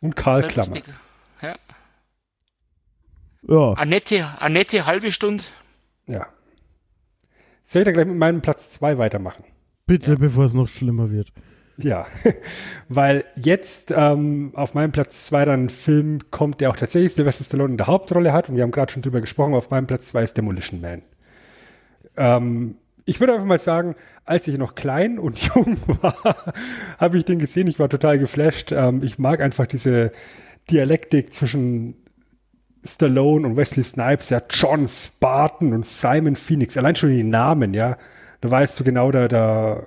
Und 0.00 0.16
Karl 0.16 0.42
wär 0.42 0.48
Klammer. 0.48 0.74
lustig. 0.76 0.94
Ja. 1.40 1.54
Ja, 3.42 3.72
Annette, 3.74 4.24
Annette 4.40 4.86
halbe 4.86 5.12
Stunde. 5.12 5.44
Ja. 6.06 6.26
Soll 7.62 7.82
ich 7.82 7.84
dann 7.84 7.94
gleich 7.94 8.06
mit 8.06 8.16
meinem 8.16 8.40
Platz 8.42 8.72
2 8.72 8.98
weitermachen? 8.98 9.44
bitte, 9.86 10.12
Ja. 10.12 10.16
bevor 10.18 10.44
es 10.46 10.52
noch 10.54 10.68
schlimmer 10.68 11.10
wird. 11.12 11.32
Ja, 11.76 12.06
weil 12.88 13.24
jetzt 13.36 13.92
ähm, 13.96 14.50
auf 14.56 14.74
meinem 14.74 14.90
Platz 14.90 15.26
2 15.26 15.44
dann 15.44 15.64
ein 15.66 15.68
Film 15.70 16.18
kommt, 16.32 16.60
der 16.60 16.70
auch 16.70 16.76
tatsächlich 16.76 17.14
Sylvester 17.14 17.44
Stallone 17.44 17.70
in 17.70 17.76
der 17.78 17.86
Hauptrolle 17.86 18.32
hat 18.32 18.48
und 18.48 18.56
wir 18.56 18.64
haben 18.64 18.72
gerade 18.72 18.90
schon 18.92 19.02
drüber 19.02 19.20
gesprochen, 19.20 19.54
auf 19.54 19.70
meinem 19.70 19.86
Platz 19.86 20.08
2 20.08 20.24
ist 20.24 20.36
Demolition 20.36 20.80
Man. 20.80 21.02
Ähm, 22.18 22.76
ich 23.04 23.20
würde 23.20 23.32
einfach 23.32 23.46
mal 23.46 23.58
sagen, 23.58 23.94
als 24.24 24.46
ich 24.48 24.58
noch 24.58 24.74
klein 24.74 25.18
und 25.18 25.38
jung 25.54 25.78
war, 26.02 26.52
habe 26.98 27.16
ich 27.16 27.24
den 27.24 27.38
gesehen, 27.38 27.66
ich 27.66 27.78
war 27.78 27.88
total 27.88 28.18
geflasht. 28.18 28.72
Ähm, 28.72 29.02
ich 29.02 29.18
mag 29.18 29.40
einfach 29.40 29.66
diese 29.66 30.12
Dialektik 30.70 31.32
zwischen 31.32 31.96
Stallone 32.84 33.46
und 33.46 33.56
Wesley 33.56 33.84
Snipes, 33.84 34.30
ja, 34.30 34.42
John 34.50 34.86
Spartan 34.86 35.72
und 35.72 35.86
Simon 35.86 36.36
Phoenix, 36.36 36.76
allein 36.76 36.94
schon 36.94 37.10
die 37.10 37.24
Namen, 37.24 37.74
ja, 37.74 37.96
da 38.40 38.50
weißt 38.50 38.78
du 38.78 38.84
genau, 38.84 39.10
da, 39.10 39.26
da 39.26 39.86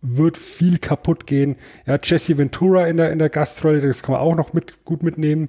wird 0.00 0.36
viel 0.36 0.78
kaputt 0.78 1.26
gehen. 1.26 1.56
Ja, 1.86 1.98
Jesse 2.02 2.36
Ventura 2.38 2.86
in 2.86 2.96
der, 2.96 3.12
in 3.12 3.18
der 3.18 3.28
Gastrolle, 3.28 3.80
das 3.80 4.02
kann 4.02 4.14
man 4.14 4.20
auch 4.20 4.34
noch 4.34 4.52
mit, 4.52 4.84
gut 4.84 5.02
mitnehmen. 5.02 5.48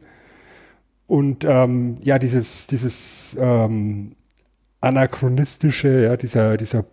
Und 1.07 1.45
ähm, 1.45 1.97
ja, 2.01 2.19
dieses, 2.19 2.67
dieses 2.67 3.35
ähm, 3.39 4.15
anachronistische, 4.83 6.03
ja, 6.03 6.17
dieser, 6.17 6.57
dieser 6.57 6.85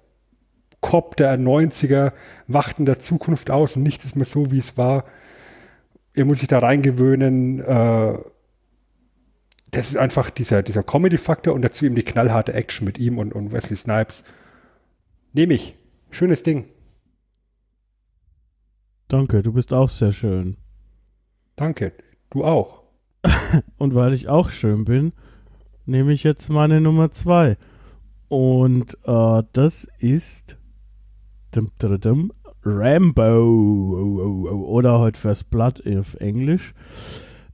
Cop 0.80 1.16
der 1.16 1.38
90er 1.38 2.12
wacht 2.46 2.78
in 2.78 2.86
der 2.86 2.98
Zukunft 2.98 3.50
aus 3.50 3.76
und 3.76 3.82
nichts 3.82 4.04
ist 4.04 4.16
mehr 4.16 4.24
so, 4.24 4.50
wie 4.50 4.58
es 4.58 4.78
war. 4.78 5.04
Er 6.14 6.24
muss 6.24 6.38
sich 6.38 6.48
da 6.48 6.60
reingewöhnen. 6.60 7.60
Äh, 7.60 8.18
das 9.72 9.88
ist 9.88 9.96
einfach 9.96 10.30
dieser, 10.30 10.62
dieser 10.62 10.82
Comedy-Faktor 10.82 11.54
und 11.54 11.62
dazu 11.62 11.84
eben 11.84 11.94
die 11.94 12.02
knallharte 12.02 12.54
Action 12.54 12.84
mit 12.84 12.98
ihm 12.98 13.18
und, 13.18 13.32
und 13.32 13.52
Wesley 13.52 13.76
Snipes. 13.76 14.24
Nehme 15.32 15.54
ich. 15.54 15.76
Schönes 16.10 16.42
Ding. 16.42 16.64
Danke, 19.06 19.42
du 19.42 19.52
bist 19.52 19.72
auch 19.72 19.88
sehr 19.88 20.12
schön. 20.12 20.56
Danke. 21.56 21.92
Du 22.30 22.44
auch. 22.44 22.82
Und 23.76 23.94
weil 23.94 24.14
ich 24.14 24.28
auch 24.28 24.50
schön 24.50 24.84
bin, 24.84 25.12
nehme 25.84 26.12
ich 26.12 26.24
jetzt 26.24 26.48
meine 26.48 26.80
Nummer 26.80 27.12
zwei. 27.12 27.56
Und 28.30 28.96
äh, 29.06 29.42
das 29.52 29.88
ist 29.98 30.56
dum, 31.50 31.68
dum, 31.80 32.00
dum, 32.00 32.32
Rambo 32.64 33.42
oder 34.68 35.00
halt 35.00 35.16
First 35.16 35.50
Blood 35.50 35.82
auf 35.98 36.14
Englisch. 36.14 36.72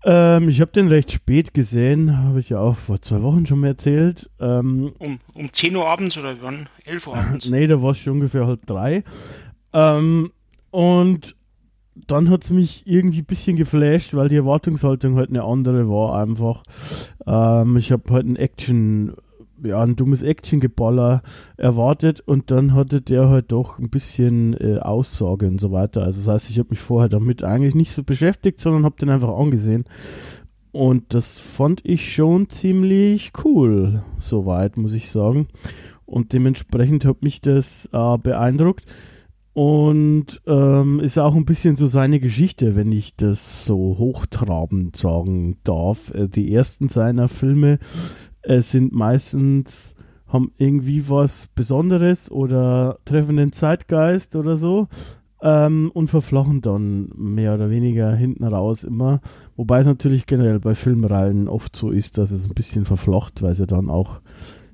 Ähm, 0.04 0.50
ich 0.50 0.60
habe 0.60 0.72
den 0.72 0.88
recht 0.88 1.10
spät 1.12 1.54
gesehen, 1.54 2.18
habe 2.18 2.40
ich 2.40 2.50
ja 2.50 2.60
auch 2.60 2.76
vor 2.76 3.00
zwei 3.00 3.22
Wochen 3.22 3.46
schon 3.46 3.60
mal 3.60 3.68
erzählt. 3.68 4.28
Ähm, 4.38 4.92
Um, 4.98 5.18
um 5.32 5.50
10 5.50 5.74
Uhr 5.74 5.86
abends 5.86 6.18
oder 6.18 6.36
wann? 6.42 6.68
11 6.84 7.06
Uhr 7.06 7.16
abends. 7.16 7.48
nee, 7.50 7.66
da 7.66 7.80
war 7.80 7.92
es 7.92 7.98
schon 7.98 8.12
ungefähr 8.14 8.46
halb 8.46 8.66
drei. 8.66 9.02
Ähm, 9.72 10.30
und 10.70 11.36
dann 12.06 12.28
hat 12.28 12.44
es 12.44 12.50
mich 12.50 12.82
irgendwie 12.86 13.20
ein 13.20 13.24
bisschen 13.24 13.56
geflasht, 13.56 14.12
weil 14.12 14.28
die 14.28 14.36
Erwartungshaltung 14.36 15.16
halt 15.16 15.30
eine 15.30 15.42
andere 15.42 15.88
war 15.88 16.20
einfach. 16.20 16.62
Ähm, 17.26 17.78
ich 17.78 17.90
habe 17.92 18.12
halt 18.12 18.26
ein 18.26 18.36
Action, 18.36 19.14
ja, 19.64 19.82
ein 19.82 19.96
dummes 19.96 20.22
Action-Geballer 20.22 21.22
erwartet 21.56 22.20
und 22.20 22.50
dann 22.50 22.74
hatte 22.74 23.00
der 23.00 23.28
halt 23.28 23.52
doch 23.52 23.78
ein 23.78 23.90
bisschen 23.90 24.54
äh, 24.54 24.78
Aussage 24.78 25.46
und 25.46 25.60
so 25.60 25.72
weiter. 25.72 26.02
Also 26.02 26.20
das 26.20 26.28
heißt, 26.28 26.50
ich 26.50 26.58
habe 26.58 26.70
mich 26.70 26.80
vorher 26.80 27.08
damit 27.08 27.42
eigentlich 27.42 27.74
nicht 27.74 27.92
so 27.92 28.02
beschäftigt, 28.02 28.60
sondern 28.60 28.84
habe 28.84 28.96
den 29.00 29.10
einfach 29.10 29.36
angesehen. 29.36 29.84
Und 30.72 31.14
das 31.14 31.40
fand 31.40 31.80
ich 31.84 32.12
schon 32.12 32.50
ziemlich 32.50 33.32
cool, 33.44 34.02
soweit, 34.18 34.76
muss 34.76 34.92
ich 34.92 35.10
sagen. 35.10 35.48
Und 36.04 36.34
dementsprechend 36.34 37.04
hat 37.06 37.22
mich 37.22 37.40
das 37.40 37.88
äh, 37.92 38.18
beeindruckt. 38.18 38.84
Und 39.54 40.42
ähm, 40.46 41.00
ist 41.00 41.18
auch 41.18 41.34
ein 41.34 41.46
bisschen 41.46 41.76
so 41.76 41.86
seine 41.86 42.20
Geschichte, 42.20 42.76
wenn 42.76 42.92
ich 42.92 43.16
das 43.16 43.64
so 43.64 43.96
hochtrabend 43.96 44.94
sagen 44.96 45.56
darf. 45.64 46.12
Äh, 46.12 46.28
die 46.28 46.52
ersten 46.52 46.88
seiner 46.88 47.30
Filme 47.30 47.78
äh, 48.46 48.60
sind 48.60 48.92
meistens, 48.92 49.94
haben 50.26 50.52
irgendwie 50.58 51.08
was 51.08 51.48
Besonderes 51.54 52.30
oder 52.30 52.98
treffen 53.04 53.36
den 53.36 53.52
Zeitgeist 53.52 54.36
oder 54.36 54.56
so 54.56 54.88
ähm, 55.40 55.90
und 55.94 56.08
verflachen 56.08 56.62
dann 56.62 57.10
mehr 57.16 57.54
oder 57.54 57.70
weniger 57.70 58.14
hinten 58.14 58.44
raus 58.44 58.84
immer. 58.84 59.20
Wobei 59.56 59.80
es 59.80 59.86
natürlich 59.86 60.26
generell 60.26 60.60
bei 60.60 60.74
Filmreihen 60.74 61.48
oft 61.48 61.76
so 61.76 61.90
ist, 61.90 62.18
dass 62.18 62.30
es 62.30 62.46
ein 62.46 62.54
bisschen 62.54 62.84
verflacht, 62.84 63.42
weil 63.42 63.52
es 63.52 63.58
ja 63.58 63.66
dann 63.66 63.90
auch 63.90 64.20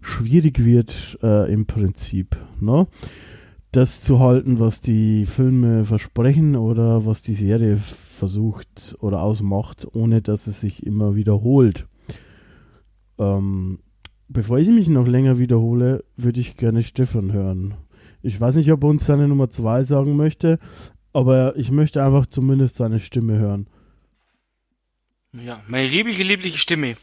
schwierig 0.00 0.64
wird 0.64 1.18
äh, 1.22 1.52
im 1.52 1.66
Prinzip. 1.66 2.36
Ne? 2.60 2.86
das 3.72 4.02
zu 4.02 4.20
halten, 4.20 4.60
was 4.60 4.82
die 4.82 5.24
Filme 5.24 5.86
versprechen 5.86 6.56
oder 6.56 7.06
was 7.06 7.22
die 7.22 7.34
Serie 7.34 7.78
versucht 7.78 8.96
oder 9.00 9.22
ausmacht, 9.22 9.86
ohne 9.94 10.20
dass 10.20 10.46
es 10.46 10.60
sich 10.60 10.86
immer 10.86 11.16
wiederholt. 11.16 11.86
Ähm, 13.22 13.78
bevor 14.28 14.58
ich 14.58 14.68
mich 14.68 14.88
noch 14.88 15.06
länger 15.06 15.38
wiederhole, 15.38 16.04
würde 16.16 16.40
ich 16.40 16.56
gerne 16.56 16.82
Stefan 16.82 17.32
hören. 17.32 17.74
Ich 18.22 18.40
weiß 18.40 18.56
nicht, 18.56 18.72
ob 18.72 18.82
er 18.84 18.88
uns 18.88 19.06
seine 19.06 19.28
Nummer 19.28 19.50
2 19.50 19.82
sagen 19.82 20.16
möchte, 20.16 20.58
aber 21.12 21.56
ich 21.56 21.70
möchte 21.70 22.02
einfach 22.02 22.26
zumindest 22.26 22.76
seine 22.76 23.00
Stimme 23.00 23.38
hören. 23.38 23.66
Ja, 25.32 25.60
meine 25.66 25.88
liebliche, 25.88 26.22
liebliche 26.22 26.58
Stimme. 26.58 26.96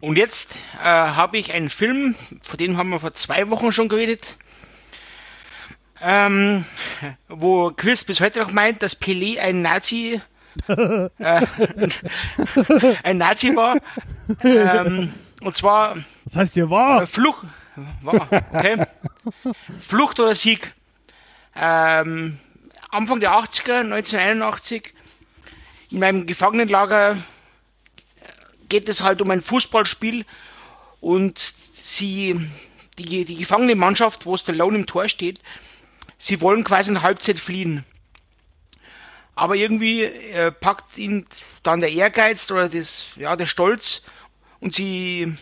Und 0.00 0.16
jetzt 0.16 0.56
äh, 0.80 0.84
habe 0.84 1.38
ich 1.38 1.52
einen 1.52 1.68
Film, 1.68 2.14
von 2.42 2.56
dem 2.56 2.76
haben 2.76 2.88
wir 2.90 3.00
vor 3.00 3.12
zwei 3.12 3.50
Wochen 3.50 3.72
schon 3.72 3.88
geredet, 3.88 4.36
ähm, 6.00 6.64
wo 7.28 7.70
Chris 7.76 8.04
bis 8.04 8.20
heute 8.20 8.38
noch 8.38 8.52
meint, 8.52 8.82
dass 8.82 8.98
Pelé 8.98 9.38
ein 9.38 9.60
Nazi, 9.60 10.20
äh, 10.68 11.10
ein 13.02 13.18
Nazi 13.18 13.54
war. 13.54 13.76
Ähm, 14.42 15.12
und 15.40 15.54
zwar 15.54 15.96
Was 16.24 16.36
heißt 16.36 16.56
ihr 16.56 16.64
äh, 16.64 16.70
wahr? 16.70 17.06
Flucht, 17.06 17.44
war, 18.02 18.28
okay. 18.52 18.84
Flucht 19.80 20.20
oder 20.20 20.34
Sieg. 20.34 20.72
Ähm, 21.56 22.38
Anfang 22.90 23.20
der 23.20 23.32
80er, 23.32 23.80
1981, 23.80 24.94
in 25.90 25.98
meinem 25.98 26.26
Gefangenenlager 26.26 27.18
geht 28.70 28.88
es 28.88 29.02
halt 29.02 29.20
um 29.20 29.30
ein 29.30 29.42
Fußballspiel 29.42 30.24
und 31.00 31.38
sie, 31.38 32.48
die, 32.98 33.24
die 33.26 33.36
gefangene 33.36 33.74
Mannschaft, 33.74 34.24
wo 34.24 34.36
Stallone 34.36 34.78
im 34.78 34.86
Tor 34.86 35.08
steht, 35.08 35.40
sie 36.16 36.40
wollen 36.40 36.64
quasi 36.64 36.88
in 36.88 36.94
der 36.94 37.02
Halbzeit 37.02 37.38
fliehen. 37.38 37.84
Aber 39.40 39.56
irgendwie 39.56 40.02
äh, 40.04 40.52
packt 40.52 40.98
ihn 40.98 41.24
dann 41.62 41.80
der 41.80 41.90
Ehrgeiz 41.90 42.50
oder 42.50 42.68
das, 42.68 43.06
ja, 43.16 43.36
der 43.36 43.46
Stolz 43.46 44.02
und 44.60 44.74
sie, 44.74 45.32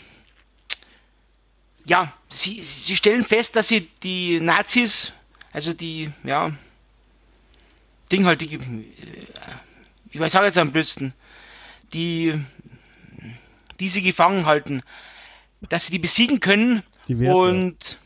ja, 1.84 2.12
sie, 2.30 2.60
sie 2.60 2.94
stellen 2.94 3.24
fest, 3.24 3.56
dass 3.56 3.66
sie 3.66 3.90
die 4.04 4.38
Nazis, 4.38 5.12
also 5.50 5.72
die, 5.72 6.12
ja, 6.22 6.52
Ding 8.12 8.24
halt, 8.24 8.40
die, 8.40 8.54
äh, 8.54 9.26
ich 10.10 10.20
weiß 10.20 10.36
auch 10.36 10.44
jetzt 10.44 10.58
am 10.58 10.70
blödsten, 10.70 11.12
die, 11.92 12.40
die 13.80 13.88
sie 13.88 14.02
gefangen 14.02 14.46
halten, 14.46 14.84
dass 15.70 15.86
sie 15.86 15.90
die 15.92 15.98
besiegen 15.98 16.38
können 16.38 16.84
Die 17.08 17.18
Werte. 17.18 17.36
und 17.36 17.98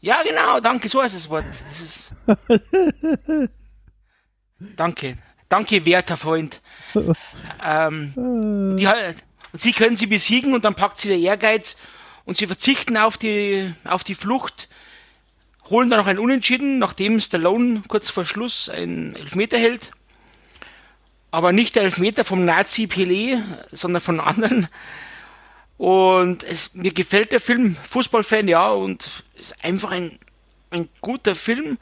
ja, 0.00 0.22
genau, 0.22 0.60
danke, 0.60 0.88
so 0.88 1.02
heißt 1.02 1.14
das 1.14 1.28
Wort. 1.28 1.44
Das 1.68 1.80
ist 1.82 2.14
danke, 4.58 5.18
danke, 5.54 5.86
werter 5.86 6.16
Freund. 6.16 6.60
ähm, 7.64 8.76
die, 8.76 8.88
sie 9.52 9.72
können 9.72 9.96
sie 9.96 10.06
besiegen 10.06 10.52
und 10.52 10.64
dann 10.64 10.74
packt 10.74 10.98
sie 10.98 11.08
der 11.08 11.18
Ehrgeiz 11.18 11.76
und 12.24 12.36
sie 12.36 12.46
verzichten 12.46 12.96
auf 12.96 13.16
die, 13.16 13.72
auf 13.84 14.02
die 14.02 14.16
Flucht, 14.16 14.68
holen 15.70 15.90
dann 15.90 16.00
noch 16.00 16.08
ein 16.08 16.18
Unentschieden, 16.18 16.78
nachdem 16.80 17.20
Stallone 17.20 17.84
kurz 17.86 18.10
vor 18.10 18.24
Schluss 18.24 18.68
einen 18.68 19.14
Elfmeter 19.14 19.56
hält. 19.56 19.92
Aber 21.30 21.52
nicht 21.52 21.76
der 21.76 21.84
Elfmeter 21.84 22.24
vom 22.24 22.44
Nazi 22.44 22.84
Pelé, 22.84 23.40
sondern 23.70 24.02
von 24.02 24.18
anderen. 24.20 24.68
Und 25.78 26.42
es, 26.42 26.74
mir 26.74 26.92
gefällt 26.92 27.32
der 27.32 27.40
Film, 27.40 27.76
Fußballfan, 27.90 28.48
ja, 28.48 28.70
und 28.70 29.24
ist 29.36 29.54
einfach 29.64 29.92
ein, 29.92 30.18
ein 30.70 30.88
guter 31.00 31.34
Film. 31.34 31.78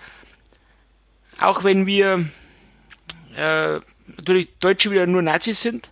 Auch 1.38 1.64
wenn 1.64 1.86
wir 1.86 2.30
äh, 3.36 3.80
natürlich 4.16 4.48
Deutsche 4.58 4.90
wieder 4.90 5.06
nur 5.06 5.22
Nazis 5.22 5.60
sind. 5.60 5.90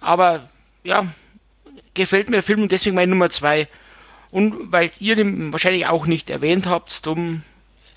Aber 0.00 0.48
ja, 0.84 1.06
gefällt 1.94 2.28
mir 2.28 2.36
der 2.36 2.42
Film 2.42 2.62
und 2.62 2.72
deswegen 2.72 2.94
meine 2.94 3.10
Nummer 3.10 3.30
zwei. 3.30 3.68
Und 4.30 4.72
weil 4.72 4.90
ihr 5.00 5.16
den 5.16 5.52
wahrscheinlich 5.52 5.86
auch 5.86 6.06
nicht 6.06 6.30
erwähnt 6.30 6.66
habt, 6.66 7.06
darum 7.06 7.42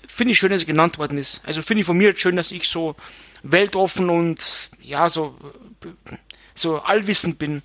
finde 0.08 0.32
ich 0.32 0.38
schön, 0.38 0.50
dass 0.50 0.62
er 0.62 0.66
genannt 0.66 0.98
worden 0.98 1.18
ist. 1.18 1.40
Also 1.44 1.62
finde 1.62 1.80
ich 1.80 1.86
von 1.86 1.96
mir 1.96 2.16
schön, 2.16 2.36
dass 2.36 2.52
ich 2.52 2.68
so 2.68 2.96
weltoffen 3.42 4.10
und 4.10 4.70
ja, 4.80 5.08
so, 5.08 5.34
so 6.54 6.78
allwissend 6.78 7.38
bin. 7.38 7.62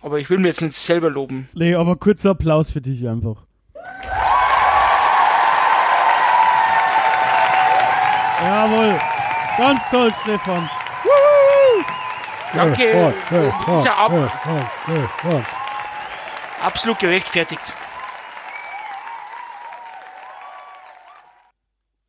Aber 0.00 0.18
ich 0.18 0.28
will 0.28 0.38
mir 0.38 0.48
jetzt 0.48 0.60
nicht 0.60 0.74
selber 0.74 1.08
loben. 1.08 1.48
Nee, 1.54 1.74
aber 1.74 1.96
kurzer 1.96 2.30
Applaus 2.30 2.70
für 2.70 2.80
dich 2.80 3.08
einfach. 3.08 3.36
Jawohl. 8.42 8.98
Ganz 9.56 9.80
toll, 9.90 10.12
Stefan. 10.22 10.68
Danke. 12.54 12.82
Oh, 12.94 13.12
oh, 13.32 13.52
oh, 13.68 13.74
Ist 13.76 13.84
ja 13.84 13.96
ab, 13.96 14.12
absolut 16.62 16.98
gerechtfertigt. 16.98 17.72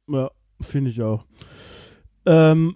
Ja, 0.07 0.29
finde 0.61 0.91
ich 0.91 1.01
auch. 1.01 1.25
Ähm, 2.25 2.75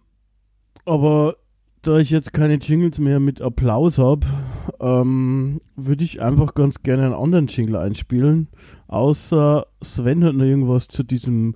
aber 0.86 1.36
da 1.82 1.98
ich 1.98 2.10
jetzt 2.10 2.34
keine 2.34 2.56
Jingles 2.56 3.00
mehr 3.00 3.20
mit 3.20 3.42
Applaus 3.42 3.98
habe, 3.98 4.26
ähm, 4.80 5.62
würde 5.76 6.04
ich 6.04 6.22
einfach 6.22 6.56
ganz 6.56 6.82
gerne 6.82 7.06
einen 7.06 7.14
anderen 7.14 7.48
Jingle 7.48 7.78
einspielen. 7.78 8.50
Außer 8.88 9.68
Sven 9.84 10.24
hat 10.24 10.36
noch 10.36 10.46
irgendwas 10.46 10.88
zu 10.88 11.04
diesem 11.04 11.56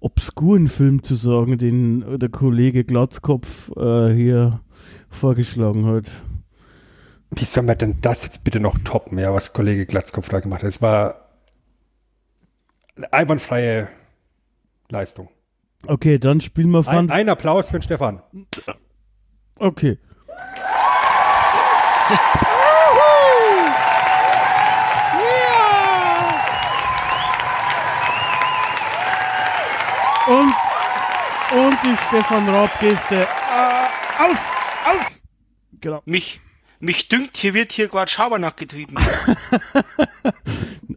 obskuren 0.00 0.68
Film 0.68 1.02
zu 1.02 1.14
sagen, 1.14 1.58
den 1.58 2.18
der 2.18 2.28
Kollege 2.28 2.84
Glatzkopf 2.84 3.70
äh, 3.76 4.12
hier 4.12 4.60
vorgeschlagen 5.08 5.86
hat. 5.86 6.10
Wie 7.30 7.44
soll 7.44 7.64
man 7.64 7.78
denn 7.78 8.00
das 8.00 8.24
jetzt 8.24 8.42
bitte 8.44 8.58
noch 8.60 8.78
toppen, 8.78 9.18
ja, 9.18 9.32
was 9.32 9.52
Kollege 9.52 9.86
Glatzkopf 9.86 10.28
da 10.28 10.40
gemacht 10.40 10.62
hat? 10.62 10.68
Es 10.68 10.82
war 10.82 11.28
eine 12.96 13.12
einwandfreie 13.12 13.88
Leistung. 14.88 15.28
Okay, 15.86 16.18
dann 16.18 16.40
spielen 16.40 16.70
wir 16.70 16.78
Ein, 16.78 16.84
Fun. 16.84 17.10
ein 17.10 17.28
Applaus 17.28 17.68
für 17.68 17.78
den 17.78 17.82
Stefan. 17.82 18.22
Okay. 19.58 19.98
die 31.82 31.96
Stefan 32.08 32.48
Raab-Geste. 32.48 33.22
Äh, 33.22 34.22
aus! 34.22 34.38
Aus! 34.86 35.24
Genau. 35.80 36.02
Mich, 36.04 36.40
mich 36.78 37.08
dünkt, 37.08 37.36
hier 37.36 37.54
wird 37.54 37.72
hier 37.72 37.88
gerade 37.88 38.10
Schabernack 38.10 38.56
getrieben. 38.56 38.96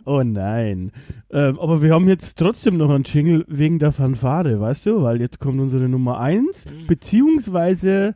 Oh 0.06 0.22
nein. 0.22 0.92
Ähm, 1.32 1.58
aber 1.60 1.82
wir 1.82 1.94
haben 1.94 2.10
jetzt 2.10 2.38
trotzdem 2.38 2.76
noch 2.76 2.90
einen 2.90 3.06
Jingle 3.06 3.46
wegen 3.48 3.80
der 3.80 3.94
Fanfare, 3.94 4.60
weißt 4.60 4.88
du? 4.88 5.02
Weil 5.04 5.22
jetzt 5.22 5.40
kommt 5.40 5.62
unsere 5.62 5.88
Nummer 5.88 6.20
1. 6.20 6.66
Beziehungsweise 6.88 8.14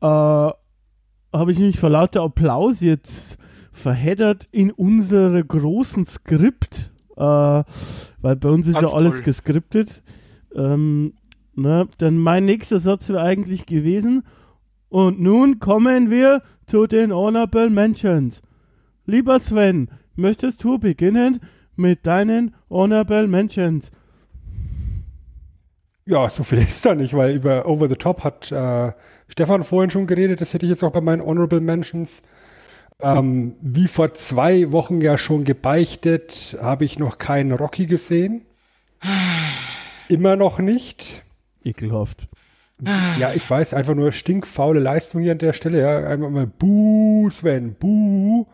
äh, 0.00 0.04
habe 0.06 0.56
ich 1.48 1.58
mich 1.60 1.78
vor 1.78 1.90
lauter 1.90 2.22
Applaus 2.22 2.80
jetzt 2.80 3.38
verheddert 3.70 4.48
in 4.50 4.72
unsere 4.72 5.44
großen 5.44 6.04
Skript. 6.06 6.90
Äh, 7.16 7.20
weil 7.20 8.36
bei 8.36 8.48
uns 8.48 8.66
ist 8.66 8.80
Ganz 8.80 8.90
ja 8.90 8.96
alles 8.96 9.14
toll. 9.14 9.22
geskriptet. 9.22 10.02
Ähm, 10.56 11.12
ne? 11.54 11.88
Denn 12.00 12.18
mein 12.18 12.44
nächster 12.44 12.78
Satz 12.78 13.08
wäre 13.08 13.22
eigentlich 13.22 13.66
gewesen. 13.66 14.24
Und 14.88 15.20
nun 15.20 15.58
kommen 15.58 16.10
wir 16.10 16.42
zu 16.66 16.86
den 16.86 17.12
Honorable 17.12 17.70
Mentions. 17.70 18.42
Lieber 19.06 19.40
Sven, 19.40 19.88
möchtest 20.16 20.62
du 20.62 20.78
beginnen 20.78 21.40
mit 21.76 22.06
deinen 22.06 22.54
Honorable 22.68 23.26
Mentions? 23.26 23.90
Ja, 26.04 26.28
so 26.28 26.42
viel 26.42 26.58
ist 26.58 26.84
da 26.84 26.94
nicht, 26.94 27.14
weil 27.14 27.34
über 27.34 27.66
Over 27.66 27.88
the 27.88 27.94
Top 27.94 28.24
hat 28.24 28.50
äh, 28.50 28.92
Stefan 29.28 29.62
vorhin 29.62 29.90
schon 29.90 30.06
geredet. 30.06 30.40
Das 30.40 30.52
hätte 30.52 30.66
ich 30.66 30.70
jetzt 30.70 30.82
auch 30.82 30.92
bei 30.92 31.00
meinen 31.00 31.24
Honorable 31.24 31.60
Mentions. 31.60 32.22
Ähm, 33.00 33.56
wie 33.60 33.88
vor 33.88 34.14
zwei 34.14 34.70
Wochen 34.72 35.00
ja 35.00 35.18
schon 35.18 35.44
gebeichtet, 35.44 36.56
habe 36.60 36.84
ich 36.84 36.98
noch 36.98 37.18
keinen 37.18 37.52
Rocky 37.52 37.86
gesehen. 37.86 38.42
Immer 40.08 40.36
noch 40.36 40.58
nicht. 40.58 41.24
Ekelhaft. 41.64 42.28
Ja, 42.84 43.32
ich 43.32 43.48
weiß, 43.48 43.74
einfach 43.74 43.94
nur 43.94 44.10
stinkfaule 44.10 44.80
Leistung 44.80 45.22
hier 45.22 45.32
an 45.32 45.38
der 45.38 45.52
Stelle. 45.52 45.80
Ja, 45.80 46.08
einfach 46.08 46.30
mal 46.30 46.48
Buh, 46.48 47.30
Sven, 47.30 47.74
Buh. 47.74 48.46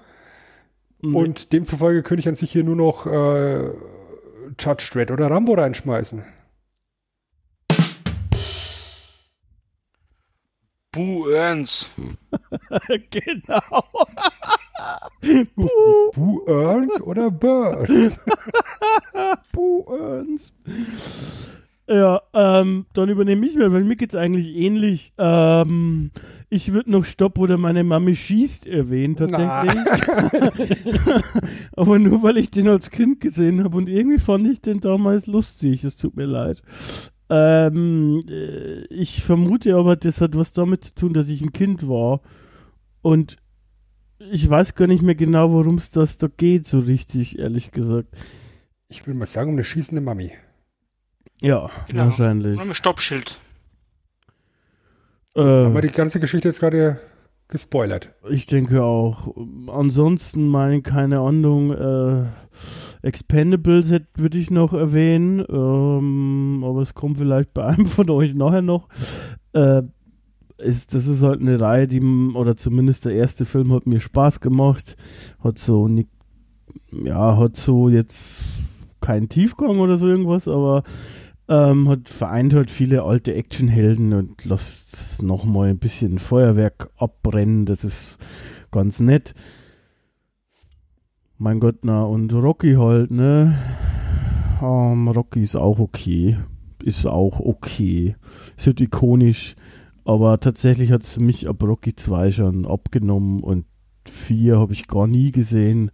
Und 1.00 1.52
demzufolge 1.52 2.02
könnte 2.02 2.20
ich 2.20 2.28
an 2.28 2.34
sich 2.34 2.52
hier 2.52 2.64
nur 2.64 2.76
noch 2.76 3.06
äh, 3.06 3.70
Judge 4.58 4.90
Dredd 4.92 5.10
oder 5.10 5.30
Rambo 5.30 5.54
reinschmeißen. 5.54 6.22
Buh 10.92 11.30
Earns. 11.30 11.90
genau. 13.10 13.84
Buh 15.54 16.44
Earned 16.46 17.00
oder 17.02 17.30
Bird? 17.30 17.88
Puh, 19.52 19.84
Ernst. 19.88 20.54
Ja, 21.90 22.20
ähm, 22.34 22.84
dann 22.92 23.08
übernehme 23.08 23.46
ich 23.46 23.56
mal, 23.56 23.72
weil 23.72 23.82
mir 23.82 23.96
geht's 23.96 24.14
eigentlich 24.14 24.54
ähnlich. 24.54 25.14
Ähm, 25.16 26.10
ich 26.50 26.74
würde 26.74 26.90
noch 26.90 27.06
Stopp 27.06 27.38
oder 27.38 27.56
meine 27.56 27.82
Mami 27.82 28.14
schießt 28.14 28.66
erwähnen, 28.66 29.16
tatsächlich. 29.16 29.74
Aber 31.72 31.98
nur 31.98 32.22
weil 32.22 32.36
ich 32.36 32.50
den 32.50 32.68
als 32.68 32.90
Kind 32.90 33.20
gesehen 33.20 33.64
habe 33.64 33.78
und 33.78 33.88
irgendwie 33.88 34.18
fand 34.18 34.46
ich 34.48 34.60
den 34.60 34.80
damals 34.80 35.26
lustig. 35.26 35.82
Es 35.82 35.96
tut 35.96 36.14
mir 36.14 36.26
leid. 36.26 36.62
Ähm, 37.30 38.20
äh, 38.28 38.84
ich 38.86 39.22
vermute 39.22 39.74
aber, 39.76 39.96
das 39.96 40.20
hat 40.22 40.34
was 40.36 40.52
damit 40.52 40.84
zu 40.84 40.94
tun, 40.94 41.12
dass 41.12 41.28
ich 41.28 41.42
ein 41.42 41.52
Kind 41.52 41.88
war. 41.88 42.20
Und 43.02 43.36
ich 44.18 44.48
weiß 44.48 44.74
gar 44.74 44.86
nicht 44.86 45.02
mehr 45.02 45.14
genau, 45.14 45.52
worum 45.52 45.76
es 45.76 45.90
das 45.90 46.18
da 46.18 46.28
geht, 46.34 46.66
so 46.66 46.78
richtig, 46.80 47.38
ehrlich 47.38 47.70
gesagt. 47.70 48.08
Ich 48.88 49.06
will 49.06 49.14
mal 49.14 49.26
sagen, 49.26 49.50
um 49.50 49.56
eine 49.56 49.64
schießende 49.64 50.00
Mami. 50.00 50.32
Ja, 51.40 51.70
Genau. 51.86 52.04
wahrscheinlich. 52.06 52.58
Wir 52.58 52.74
Stoppschild. 52.74 53.38
Haben 55.36 55.72
wir 55.74 55.78
Äh, 55.84 55.88
die 55.88 55.94
ganze 55.94 56.18
Geschichte 56.20 56.48
jetzt 56.48 56.60
gerade 56.60 56.98
gespoilert. 57.48 58.10
ich 58.28 58.46
denke 58.46 58.82
auch. 58.82 59.34
Ansonsten 59.68 60.48
meine, 60.48 60.82
keine 60.82 61.20
Ahnung, 61.20 61.72
äh, 61.72 62.24
Expendables 63.02 63.90
würde 64.16 64.38
ich 64.38 64.50
noch 64.50 64.72
erwähnen, 64.72 65.44
ähm, 65.48 66.62
aber 66.64 66.82
es 66.82 66.94
kommt 66.94 67.18
vielleicht 67.18 67.54
bei 67.54 67.64
einem 67.64 67.86
von 67.86 68.10
euch 68.10 68.34
nachher 68.34 68.62
noch. 68.62 68.88
Äh, 69.52 69.82
ist, 70.58 70.92
das 70.92 71.06
ist 71.06 71.22
halt 71.22 71.40
eine 71.40 71.60
Reihe, 71.60 71.86
die, 71.86 72.00
oder 72.02 72.56
zumindest 72.56 73.04
der 73.04 73.12
erste 73.12 73.44
Film 73.44 73.72
hat 73.72 73.86
mir 73.86 74.00
Spaß 74.00 74.40
gemacht. 74.40 74.96
Hat 75.38 75.58
so, 75.60 75.88
ja, 76.90 77.36
hat 77.38 77.56
so 77.56 77.88
jetzt 77.88 78.42
keinen 79.00 79.28
Tiefgang 79.28 79.78
oder 79.78 79.96
so 79.96 80.08
irgendwas, 80.08 80.48
aber 80.48 80.82
ähm, 81.48 81.88
hat 81.88 82.08
vereint 82.08 82.54
halt 82.54 82.70
viele 82.70 83.02
alte 83.02 83.34
Actionhelden 83.34 84.12
und 84.12 84.44
lässt 84.44 85.22
nochmal 85.22 85.70
ein 85.70 85.78
bisschen 85.78 86.18
Feuerwerk 86.18 86.90
abbrennen. 86.96 87.66
Das 87.66 87.84
ist 87.84 88.18
ganz 88.70 89.00
nett. 89.00 89.34
Mein 91.38 91.60
Gott, 91.60 91.78
na, 91.82 92.02
und 92.02 92.32
Rocky 92.32 92.74
halt, 92.74 93.10
ne? 93.10 93.56
Ähm, 94.60 95.08
Rocky 95.08 95.42
ist 95.42 95.56
auch 95.56 95.78
okay. 95.78 96.36
ist 96.82 97.06
auch 97.06 97.40
okay. 97.40 98.16
Ist 98.56 98.66
halt 98.66 98.80
ikonisch, 98.80 99.54
aber 100.04 100.40
tatsächlich 100.40 100.90
hat 100.90 101.02
es 101.02 101.18
mich 101.18 101.48
ab 101.48 101.62
Rocky 101.62 101.94
2 101.94 102.32
schon 102.32 102.66
abgenommen 102.66 103.42
und 103.42 103.64
4 104.08 104.58
habe 104.58 104.72
ich 104.72 104.88
gar 104.88 105.06
nie 105.06 105.32
gesehen. 105.32 105.90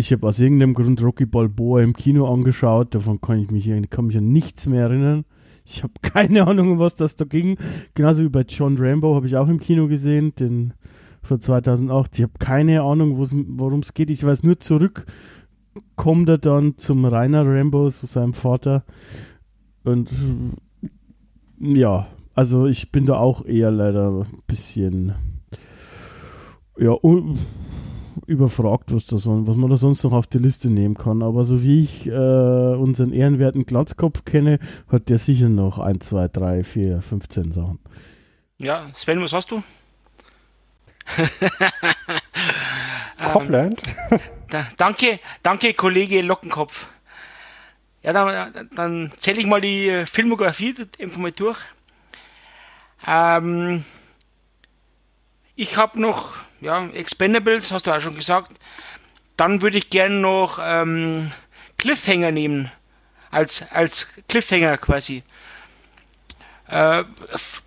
Ich 0.00 0.12
habe 0.12 0.28
aus 0.28 0.38
irgendeinem 0.38 0.74
Grund 0.74 1.02
Rocky 1.02 1.26
Balboa 1.26 1.82
im 1.82 1.92
Kino 1.92 2.32
angeschaut, 2.32 2.94
davon 2.94 3.20
kann 3.20 3.40
ich 3.40 3.50
mich, 3.50 3.68
kann 3.90 4.06
mich 4.06 4.16
an 4.16 4.30
nichts 4.30 4.68
mehr 4.68 4.82
erinnern. 4.82 5.24
Ich 5.64 5.82
habe 5.82 5.92
keine 6.02 6.46
Ahnung, 6.46 6.78
was 6.78 6.94
das 6.94 7.16
da 7.16 7.24
ging. 7.24 7.58
Genauso 7.94 8.22
wie 8.22 8.28
bei 8.28 8.42
John 8.42 8.78
Rambo 8.78 9.16
habe 9.16 9.26
ich 9.26 9.36
auch 9.36 9.48
im 9.48 9.58
Kino 9.58 9.88
gesehen, 9.88 10.36
den 10.36 10.72
von 11.20 11.40
2008. 11.40 12.16
Ich 12.16 12.22
habe 12.22 12.34
keine 12.38 12.82
Ahnung, 12.82 13.18
worum 13.18 13.80
es 13.80 13.92
geht. 13.92 14.10
Ich 14.10 14.22
weiß 14.22 14.44
nur, 14.44 14.60
zurück 14.60 15.04
kommt 15.96 16.28
er 16.28 16.38
dann 16.38 16.78
zum 16.78 17.04
Rainer 17.04 17.44
Rambo, 17.44 17.90
zu 17.90 18.06
seinem 18.06 18.34
Vater. 18.34 18.84
Und 19.82 20.10
ja, 21.58 22.06
also 22.36 22.66
ich 22.66 22.92
bin 22.92 23.04
da 23.04 23.16
auch 23.16 23.44
eher 23.44 23.72
leider 23.72 24.26
ein 24.30 24.42
bisschen 24.46 25.14
ja, 26.78 26.92
überfragt, 28.26 28.94
was, 28.94 29.06
da 29.06 29.16
so, 29.16 29.46
was 29.46 29.56
man 29.56 29.70
da 29.70 29.76
sonst 29.76 30.04
noch 30.04 30.12
auf 30.12 30.26
die 30.26 30.38
Liste 30.38 30.70
nehmen 30.70 30.94
kann. 30.94 31.22
Aber 31.22 31.44
so 31.44 31.62
wie 31.62 31.84
ich 31.84 32.06
äh, 32.06 32.10
unseren 32.10 33.12
ehrenwerten 33.12 33.66
Glatzkopf 33.66 34.24
kenne, 34.24 34.58
hat 34.90 35.08
der 35.08 35.18
sicher 35.18 35.48
noch 35.48 35.78
1, 35.78 36.06
2, 36.06 36.28
3, 36.28 36.64
4, 36.64 37.02
15 37.02 37.52
Sachen. 37.52 37.78
Ja, 38.58 38.88
Sven, 38.94 39.20
was 39.20 39.32
hast 39.32 39.50
du? 39.50 39.62
Copland? 43.32 43.82
ähm, 44.10 44.20
da, 44.50 44.66
danke, 44.76 45.20
danke, 45.42 45.74
Kollege 45.74 46.20
Lockenkopf. 46.22 46.86
Ja, 48.02 48.12
dann, 48.12 48.68
dann 48.74 49.12
zähle 49.18 49.40
ich 49.40 49.46
mal 49.46 49.60
die 49.60 50.04
Filmografie 50.10 50.74
einfach 51.00 51.18
mal 51.18 51.32
durch. 51.32 51.58
Ähm, 53.06 53.84
ich 55.56 55.76
habe 55.76 56.00
noch 56.00 56.34
ja, 56.60 56.86
Expendables, 56.88 57.72
hast 57.72 57.86
du 57.86 57.92
auch 57.92 58.00
schon 58.00 58.14
gesagt. 58.14 58.52
Dann 59.36 59.62
würde 59.62 59.78
ich 59.78 59.90
gerne 59.90 60.16
noch 60.16 60.58
ähm, 60.60 61.32
Cliffhanger 61.76 62.32
nehmen. 62.32 62.70
Als, 63.30 63.64
als 63.70 64.06
Cliffhanger 64.28 64.78
quasi. 64.78 65.22
Äh, 66.68 67.04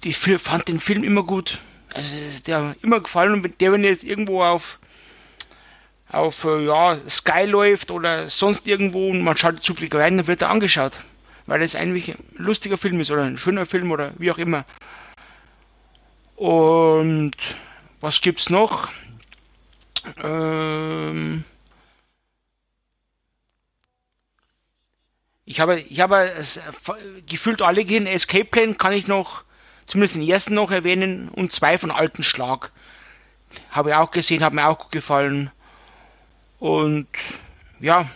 ich 0.04 0.18
fand 0.18 0.68
den 0.68 0.80
Film 0.80 1.04
immer 1.04 1.24
gut. 1.24 1.60
Also 1.94 2.08
der 2.46 2.70
hat 2.70 2.78
immer 2.82 3.00
gefallen 3.00 3.34
und 3.34 3.62
der, 3.62 3.72
wenn 3.72 3.84
jetzt 3.84 4.04
irgendwo 4.04 4.44
auf 4.44 4.80
auf 6.12 6.44
äh, 6.44 6.66
ja, 6.66 6.98
Sky 7.08 7.46
läuft 7.46 7.90
oder 7.90 8.30
sonst 8.30 8.68
irgendwo 8.68 9.10
und 9.10 9.24
man 9.24 9.38
schaltet 9.38 9.64
zufällig 9.64 9.96
rein, 9.96 10.18
dann 10.18 10.28
wird 10.28 10.42
er 10.42 10.50
angeschaut. 10.50 11.00
Weil 11.46 11.62
es 11.62 11.76
eigentlich 11.76 12.10
ein 12.10 12.18
lustiger 12.36 12.78
Film 12.78 13.00
ist 13.00 13.12
oder 13.12 13.24
ein 13.24 13.38
schöner 13.38 13.66
Film 13.66 13.92
oder 13.92 14.12
wie 14.18 14.32
auch 14.32 14.38
immer. 14.38 14.66
Und 16.36 17.36
was 18.02 18.22
gibt's 18.22 18.50
noch? 18.50 18.90
Ähm 20.22 21.46
ich 25.46 25.60
habe, 25.60 25.80
ich 25.80 26.00
habe 26.00 26.32
äh, 26.32 27.22
gefühlt 27.28 27.62
alle 27.62 27.86
gehen. 27.86 28.08
Escape 28.08 28.46
Plan 28.46 28.78
kann 28.78 28.94
ich 28.94 29.08
noch, 29.08 29.44
zumindest 29.86 30.16
den 30.16 30.28
ersten 30.28 30.56
noch 30.56 30.72
erwähnen 30.72 31.30
und 31.30 31.52
zwei 31.52 31.78
von 31.78 31.92
Alten 31.92 32.24
Schlag. 32.24 32.72
Habe 33.70 33.90
ich 33.90 33.96
auch 33.96 34.12
gesehen, 34.12 34.44
hat 34.44 34.54
mir 34.54 34.68
auch 34.68 34.80
gut 34.80 34.92
gefallen. 34.92 35.52
Und 36.60 37.08
ja, 37.80 38.10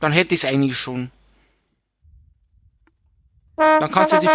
dann 0.00 0.12
hätte 0.12 0.34
ich 0.34 0.44
es 0.44 0.48
eigentlich 0.48 0.76
schon. 0.76 1.10
Dann 3.80 3.90
kannst 3.90 4.12
du 4.12 4.18
die. 4.20 4.26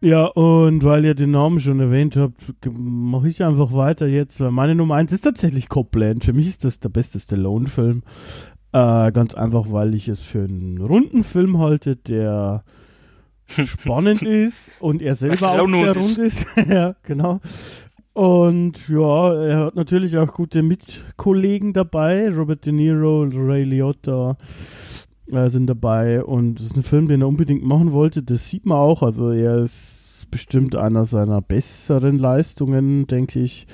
Ja, 0.00 0.26
und 0.26 0.84
weil 0.84 1.04
ihr 1.06 1.14
den 1.14 1.30
Namen 1.30 1.60
schon 1.60 1.80
erwähnt 1.80 2.16
habt, 2.16 2.34
mache 2.70 3.28
ich 3.28 3.42
einfach 3.42 3.72
weiter 3.72 4.06
jetzt, 4.06 4.38
weil 4.40 4.50
meine 4.50 4.74
Nummer 4.74 4.96
1 4.96 5.12
ist 5.12 5.22
tatsächlich 5.22 5.70
Copland. 5.70 6.24
Für 6.24 6.34
mich 6.34 6.46
ist 6.46 6.62
das 6.64 6.78
der 6.78 6.90
beste 6.90 7.18
Stallone-Film. 7.18 8.02
Äh, 8.72 9.12
ganz 9.12 9.34
einfach, 9.34 9.66
weil 9.70 9.94
ich 9.94 10.08
es 10.08 10.20
für 10.22 10.44
einen 10.44 10.78
runden 10.78 11.24
Film 11.24 11.58
halte, 11.58 11.96
der 11.96 12.64
spannend 13.46 14.22
ist 14.22 14.72
und 14.80 15.00
er 15.00 15.14
selber 15.14 15.52
auch 15.52 15.68
sehr 15.68 15.96
rund 15.96 16.18
ist. 16.18 16.46
ja, 16.68 16.96
genau. 17.02 17.40
Und 18.14 18.88
ja, 18.88 19.34
er 19.34 19.66
hat 19.66 19.74
natürlich 19.74 20.16
auch 20.16 20.32
gute 20.32 20.62
Mitkollegen 20.62 21.72
dabei. 21.72 22.30
Robert 22.30 22.64
De 22.64 22.72
Niro, 22.72 23.24
Ray 23.24 23.64
Liotta 23.64 24.36
äh, 25.32 25.50
sind 25.50 25.66
dabei. 25.66 26.22
Und 26.22 26.60
es 26.60 26.66
ist 26.66 26.76
ein 26.76 26.84
Film, 26.84 27.08
den 27.08 27.22
er 27.22 27.28
unbedingt 27.28 27.64
machen 27.64 27.90
wollte. 27.90 28.22
Das 28.22 28.48
sieht 28.48 28.66
man 28.66 28.78
auch. 28.78 29.02
Also 29.02 29.30
er 29.30 29.58
ist 29.58 30.28
bestimmt 30.30 30.76
einer 30.76 31.06
seiner 31.06 31.42
besseren 31.42 32.18
Leistungen, 32.18 33.08
denke 33.08 33.40
ich. 33.40 33.66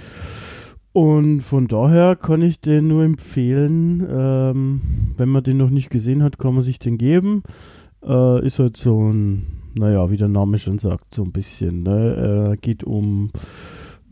Und 0.92 1.40
von 1.40 1.68
daher 1.68 2.16
kann 2.16 2.40
ich 2.40 2.62
den 2.62 2.88
nur 2.88 3.05
empfehlen. 3.05 4.07
Ähm, 4.11 4.81
wenn 5.18 5.29
man 5.29 5.44
den 5.44 5.59
noch 5.59 5.70
nicht 5.70 5.90
gesehen 5.90 6.22
hat, 6.22 6.38
kann 6.38 6.55
man 6.55 6.62
sich 6.62 6.79
den 6.79 6.96
geben. 6.96 7.42
Äh, 8.03 8.46
ist 8.46 8.59
halt 8.59 8.79
so 8.79 9.11
ein, 9.11 9.46
naja, 9.74 10.11
wie 10.11 10.16
der 10.16 10.29
Name 10.29 10.59
schon 10.59 10.79
sagt, 10.79 11.14
so 11.14 11.24
ein 11.24 11.33
bisschen. 11.33 11.83
Ne? 11.83 12.55
Äh, 12.55 12.57
geht 12.57 12.85
um 12.85 13.31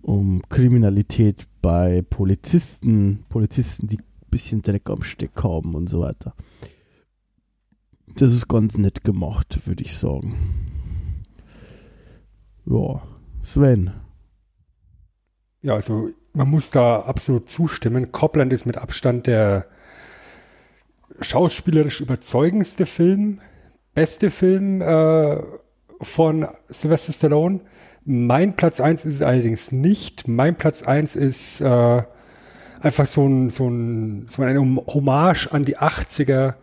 um 0.08 0.40
Kriminalität 0.48 1.46
bei 1.60 2.00
Polizisten, 2.00 3.26
Polizisten, 3.28 3.88
die 3.88 3.98
ein 3.98 4.30
bisschen 4.30 4.62
Dreck 4.62 4.88
am 4.88 5.02
Steck 5.02 5.42
haben 5.42 5.74
und 5.74 5.90
so 5.90 6.00
weiter. 6.00 6.34
Das 8.16 8.32
ist 8.32 8.48
ganz 8.48 8.78
nett 8.78 9.04
gemacht, 9.04 9.66
würde 9.66 9.84
ich 9.84 9.98
sagen. 9.98 11.26
Ja, 12.64 13.02
Sven. 13.42 13.92
Ja, 15.60 15.74
also 15.74 16.08
man 16.32 16.48
muss 16.48 16.70
da 16.70 17.00
absolut 17.00 17.50
zustimmen. 17.50 18.10
Copland 18.10 18.54
ist 18.54 18.64
mit 18.64 18.78
Abstand 18.78 19.26
der 19.26 19.66
schauspielerisch 21.20 22.00
überzeugendste 22.00 22.86
Film, 22.86 23.40
beste 23.92 24.30
Film 24.30 24.80
äh, 24.80 25.42
von 26.00 26.46
Sylvester 26.68 27.12
Stallone. 27.12 27.60
Mein 28.10 28.56
Platz 28.56 28.80
1 28.80 29.04
ist 29.04 29.16
es 29.16 29.22
allerdings 29.22 29.70
nicht. 29.70 30.28
Mein 30.28 30.56
Platz 30.56 30.82
1 30.82 31.14
ist 31.14 31.60
äh, 31.60 32.02
einfach 32.80 33.06
so, 33.06 33.26
ein, 33.26 33.50
so, 33.50 33.68
ein, 33.68 34.26
so 34.28 34.42
eine 34.42 34.60
Hommage 34.86 35.48
an 35.48 35.66
die 35.66 35.76
80er 35.76 36.54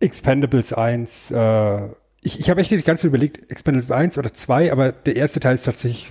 Expendables 0.00 0.72
1. 0.72 1.30
Äh, 1.30 1.84
ich 2.22 2.40
ich 2.40 2.50
habe 2.50 2.60
echt 2.60 2.72
die 2.72 2.82
ganze 2.82 3.06
überlegt, 3.06 3.48
Expendables 3.48 3.92
1 3.92 4.18
oder 4.18 4.34
2, 4.34 4.72
aber 4.72 4.90
der 4.90 5.14
erste 5.14 5.38
Teil 5.38 5.54
ist 5.54 5.66
tatsächlich, 5.66 6.10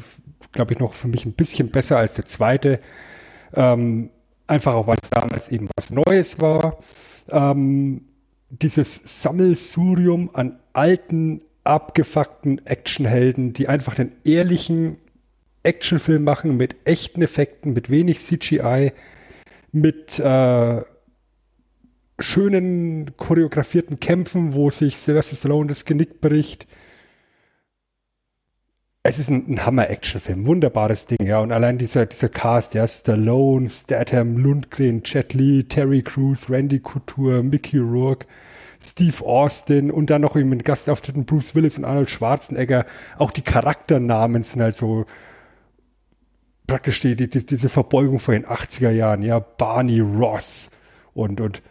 glaube 0.53 0.71
ich, 0.71 0.79
noch 0.79 0.93
für 0.93 1.09
mich 1.09 1.25
ein 1.25 1.33
bisschen 1.33 1.69
besser 1.69 1.97
als 1.97 2.13
der 2.13 2.23
zweite. 2.23 2.79
Ähm, 3.53 4.09
einfach 4.47 4.75
auch, 4.75 4.87
weil 4.87 4.99
es 5.01 5.09
damals 5.09 5.51
eben 5.51 5.67
was 5.75 5.91
Neues 5.91 6.39
war. 6.39 6.77
Ähm, 7.29 8.05
dieses 8.49 9.21
Sammelsurium 9.21 10.29
an 10.33 10.59
alten 10.71 11.43
abgefuckten 11.63 12.65
Actionhelden, 12.65 13.53
die 13.53 13.67
einfach 13.67 13.97
einen 13.97 14.11
ehrlichen 14.25 14.97
Actionfilm 15.63 16.23
machen 16.23 16.57
mit 16.57 16.75
echten 16.85 17.21
Effekten, 17.21 17.73
mit 17.73 17.89
wenig 17.89 18.19
CGI, 18.19 18.91
mit 19.71 20.19
äh, 20.19 20.81
schönen 22.19 23.17
choreografierten 23.17 23.99
Kämpfen, 23.99 24.53
wo 24.53 24.69
sich 24.69 24.97
Sylvester 24.97 25.35
Stallone 25.35 25.67
das 25.67 25.85
Genick 25.85 26.21
bricht. 26.21 26.67
Es 29.05 29.19
ist 29.19 29.29
ein, 29.29 29.45
ein 29.49 29.65
Hammer-Action-Film, 29.65 30.45
wunderbares 30.45 31.07
Ding, 31.07 31.25
ja. 31.25 31.39
Und 31.39 31.51
allein 31.51 31.77
dieser, 31.77 32.05
dieser 32.05 32.29
Cast, 32.29 32.73
ja, 32.73 32.87
Stallone, 32.87 33.69
Statham, 33.69 34.37
Lundgren, 34.37 35.01
Jet 35.03 35.33
Li, 35.33 35.65
Terry 35.65 36.01
Crews, 36.01 36.49
Randy 36.49 36.79
Couture, 36.79 37.43
Mickey 37.43 37.79
Rourke, 37.79 38.27
Steve 38.85 39.25
Austin 39.25 39.91
und 39.91 40.09
dann 40.09 40.21
noch 40.21 40.35
mit 40.35 40.65
Gastauftritten 40.65 41.25
Bruce 41.25 41.55
Willis 41.55 41.77
und 41.77 41.85
Arnold 41.85 42.09
Schwarzenegger. 42.09 42.85
Auch 43.17 43.31
die 43.31 43.41
Charakternamen 43.41 44.43
sind 44.43 44.61
halt 44.61 44.75
so 44.75 45.05
praktisch 46.67 46.99
die, 47.01 47.15
die, 47.15 47.29
diese 47.29 47.69
Verbeugung 47.69 48.19
vor 48.19 48.33
den 48.33 48.45
80er 48.45 48.89
Jahren. 48.89 49.21
Ja, 49.21 49.39
Barney 49.39 49.99
Ross 49.99 50.71
und, 51.13 51.41
und 51.41 51.61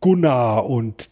Gunnar 0.00 0.66
und 0.66 1.10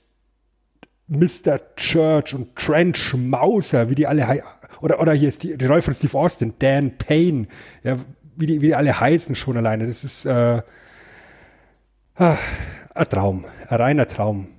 Mr. 1.06 1.60
Church 1.76 2.34
und 2.34 2.56
Trench 2.56 3.14
Mauser, 3.14 3.90
wie 3.90 3.94
die 3.94 4.06
alle 4.06 4.42
oder 4.80 5.00
oder 5.00 5.12
hier 5.12 5.28
ist 5.28 5.42
die, 5.42 5.56
die 5.56 5.66
Rolle 5.66 5.82
von 5.82 5.94
Steve 5.94 6.16
Austin, 6.18 6.54
Dan 6.58 6.96
Payne, 6.96 7.46
ja, 7.82 7.96
wie 8.36 8.46
die, 8.46 8.60
wie 8.60 8.68
die 8.68 8.74
alle 8.74 8.98
heißen 8.98 9.34
schon 9.34 9.56
alleine. 9.56 9.86
Das 9.86 10.04
ist 10.04 10.24
äh, 10.24 10.62
ah, 12.16 12.38
ein 12.94 13.08
Traum, 13.08 13.44
ein 13.68 13.76
reiner 13.80 14.06
Traum. 14.06 14.53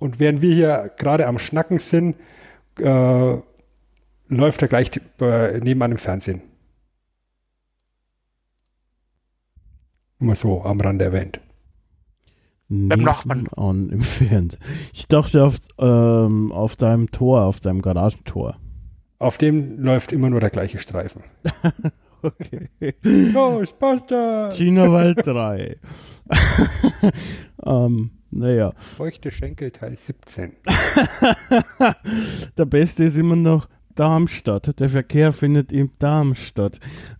Und 0.00 0.18
während 0.18 0.40
wir 0.40 0.54
hier 0.54 0.90
gerade 0.96 1.26
am 1.26 1.38
Schnacken 1.38 1.78
sind, 1.78 2.16
äh, 2.78 3.36
läuft 4.28 4.62
er 4.62 4.68
gleich 4.68 4.90
äh, 5.20 5.60
nebenan 5.60 5.92
im 5.92 5.98
Fernsehen. 5.98 6.42
Nur 10.18 10.34
so 10.34 10.62
am 10.64 10.80
Rande 10.80 11.04
erwähnt. 11.04 11.40
Beim 12.68 13.00
Nachbarn. 13.00 13.48
An 13.56 13.90
im 13.90 14.02
Fernsehen. 14.02 14.62
Ich 14.92 15.06
dachte 15.06 15.44
auf, 15.44 15.56
ähm, 15.78 16.52
auf 16.52 16.76
deinem 16.76 17.10
Tor, 17.10 17.42
auf 17.42 17.60
deinem 17.60 17.82
Garagentor. 17.82 18.56
Auf 19.18 19.36
dem 19.36 19.80
läuft 19.80 20.12
immer 20.12 20.30
nur 20.30 20.40
der 20.40 20.50
gleiche 20.50 20.78
Streifen. 20.78 21.22
Okay. 22.22 22.68
Ghostbusters! 23.32 24.54
China-Wald 24.54 25.26
3. 25.26 25.78
ähm, 27.64 28.10
naja. 28.30 28.72
Feuchte 28.76 29.30
Schenkel 29.30 29.70
Teil 29.70 29.96
17. 29.96 30.56
Der 32.56 32.64
beste 32.64 33.04
ist 33.04 33.16
immer 33.16 33.36
noch 33.36 33.68
Darmstadt. 33.94 34.78
Der 34.78 34.88
Verkehr 34.88 35.32
findet 35.32 35.72
in 35.72 35.90
Darmstadt. 35.98 36.78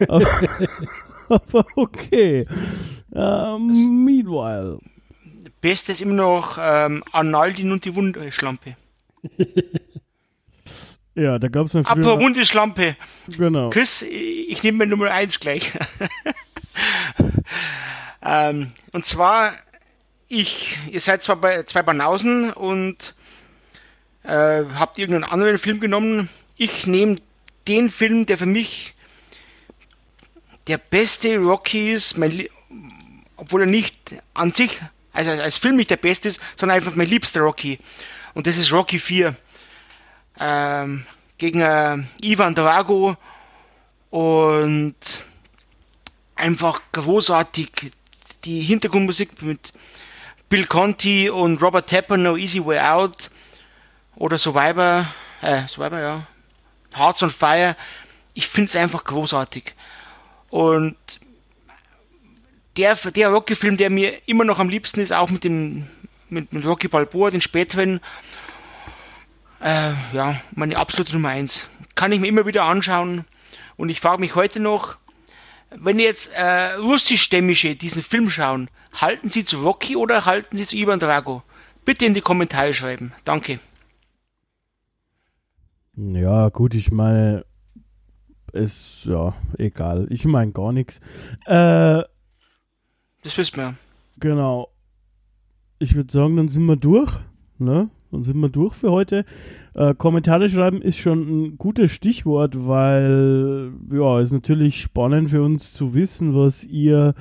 Aber, 0.09 0.27
aber 1.29 1.66
okay. 1.77 2.46
Ähm, 3.12 4.05
meanwhile. 4.05 4.79
Beste 5.61 5.92
ist 5.92 6.01
immer 6.01 6.14
noch 6.14 6.59
ähm, 6.61 7.05
Arnaldin 7.12 7.73
und 7.73 7.85
die 7.85 7.94
Wunderschlampe. 7.94 8.77
Ja, 11.14 11.38
da 11.38 11.49
gab 11.49 11.66
es 11.66 11.75
mal 11.75 11.85
Apropos. 11.85 12.20
Wunderschlampe. 12.20 12.96
Genau. 13.37 13.70
Chris, 13.70 14.03
ich 14.03 14.62
nehme 14.62 14.79
mir 14.79 14.87
Nummer 14.87 15.11
1 15.11 15.40
gleich. 15.40 15.73
ähm, 18.23 18.73
und 18.94 19.05
zwar, 19.05 19.53
ich, 20.30 20.78
ihr 20.90 21.00
seid 21.00 21.22
zwar 21.22 21.36
bei 21.36 21.64
zwei 21.64 21.82
Banausen 21.82 22.52
und 22.52 23.14
äh, 24.22 24.62
habt 24.74 24.96
irgendeinen 24.96 25.30
anderen 25.30 25.58
Film 25.58 25.80
genommen. 25.80 26.30
Ich 26.56 26.86
nehme 26.86 27.16
den 27.66 27.90
Film, 27.90 28.26
der 28.26 28.38
für 28.38 28.46
mich 28.46 28.94
der 30.68 30.78
beste 30.78 31.36
Rocky 31.38 31.92
ist, 31.92 32.16
mein, 32.16 32.46
obwohl 33.36 33.62
er 33.62 33.66
nicht 33.66 33.98
an 34.32 34.52
sich, 34.52 34.80
also 35.12 35.30
als 35.30 35.56
Film 35.56 35.76
nicht 35.76 35.90
der 35.90 35.96
beste 35.96 36.28
ist, 36.28 36.40
sondern 36.54 36.76
einfach 36.76 36.94
mein 36.94 37.08
liebster 37.08 37.40
Rocky. 37.40 37.80
Und 38.32 38.46
das 38.46 38.56
ist 38.56 38.72
Rocky 38.72 39.00
4 39.00 39.34
ähm, 40.38 41.06
gegen 41.38 41.60
äh, 41.60 41.98
Ivan 42.22 42.54
Drago 42.54 43.16
und 44.10 44.94
einfach 46.36 46.80
großartig 46.92 47.90
die 48.44 48.60
Hintergrundmusik 48.60 49.42
mit 49.42 49.72
Bill 50.50 50.66
Conti 50.66 51.30
und 51.30 51.62
Robert 51.62 51.88
Tapper, 51.88 52.18
No 52.18 52.36
Easy 52.36 52.62
Way 52.62 52.80
Out 52.80 53.30
oder 54.16 54.36
Survivor, 54.36 55.06
äh, 55.40 55.66
Survivor, 55.66 55.98
ja, 55.98 56.26
Hearts 56.94 57.22
on 57.22 57.30
Fire. 57.30 57.76
Ich 58.34 58.48
finde 58.48 58.68
es 58.68 58.76
einfach 58.76 59.04
großartig. 59.04 59.74
Und 60.50 60.96
der, 62.76 62.94
der 62.96 63.28
Rocky-Film, 63.30 63.78
der 63.78 63.90
mir 63.90 64.20
immer 64.26 64.44
noch 64.44 64.58
am 64.58 64.68
liebsten 64.68 65.00
ist, 65.00 65.12
auch 65.12 65.30
mit 65.30 65.44
dem 65.44 65.86
mit, 66.30 66.52
mit 66.52 66.64
Rocky 66.64 66.88
Balboa, 66.88 67.30
den 67.30 67.40
späteren, 67.40 68.00
äh, 69.60 69.92
ja, 70.12 70.40
meine 70.52 70.76
absolute 70.76 71.12
Nummer 71.12 71.30
1. 71.30 71.68
Kann 71.94 72.12
ich 72.12 72.20
mir 72.20 72.28
immer 72.28 72.46
wieder 72.46 72.64
anschauen. 72.64 73.24
Und 73.76 73.88
ich 73.88 74.00
frage 74.00 74.20
mich 74.20 74.34
heute 74.34 74.60
noch, 74.60 74.96
wenn 75.76 75.98
jetzt 75.98 76.30
äh, 76.33 76.74
russischstämmige 76.74 77.76
diesen 77.76 78.02
Film 78.02 78.28
schauen, 78.30 78.68
halten 78.92 79.28
sie 79.28 79.44
zu 79.44 79.61
Rocky 79.62 79.96
oder 79.96 80.26
halten 80.26 80.56
sie 80.56 80.66
zu 80.66 80.76
Ivan 80.76 80.98
Drago? 80.98 81.42
Bitte 81.85 82.06
in 82.06 82.14
die 82.14 82.20
Kommentare 82.20 82.74
schreiben. 82.74 83.12
Danke. 83.24 83.61
Ja, 85.96 86.48
gut, 86.48 86.74
ich 86.74 86.90
meine, 86.90 87.44
ist 88.52 89.04
ja 89.04 89.35
egal. 89.59 90.06
Ich 90.11 90.24
meine 90.24 90.52
gar 90.52 90.72
nichts. 90.72 90.98
Äh, 91.46 92.02
Das 93.22 93.37
wissen 93.37 93.56
wir. 93.56 93.74
genau. 94.18 94.68
Ich 95.78 95.94
würde 95.94 96.12
sagen, 96.12 96.37
dann 96.37 96.48
sind 96.48 96.66
wir 96.66 96.76
durch. 96.76 97.11
Ne? 97.59 97.88
Dann 98.11 98.25
sind 98.25 98.38
wir 98.40 98.49
durch 98.49 98.75
für 98.75 98.90
heute. 98.90 99.25
Äh, 99.75 99.94
Kommentare 99.94 100.49
schreiben 100.49 100.83
ist 100.83 100.99
schon 100.99 101.20
ein 101.20 101.59
gutes 101.59 101.92
Stichwort, 101.92 102.66
weil 102.66 103.73
ja, 103.92 104.20
ist 104.20 104.33
natürlich 104.33 104.81
spannend 104.81 105.31
für 105.31 105.42
uns 105.42 105.73
zu 105.73 105.94
wissen, 105.94 106.35
was 106.35 106.64
ihr 106.64 107.14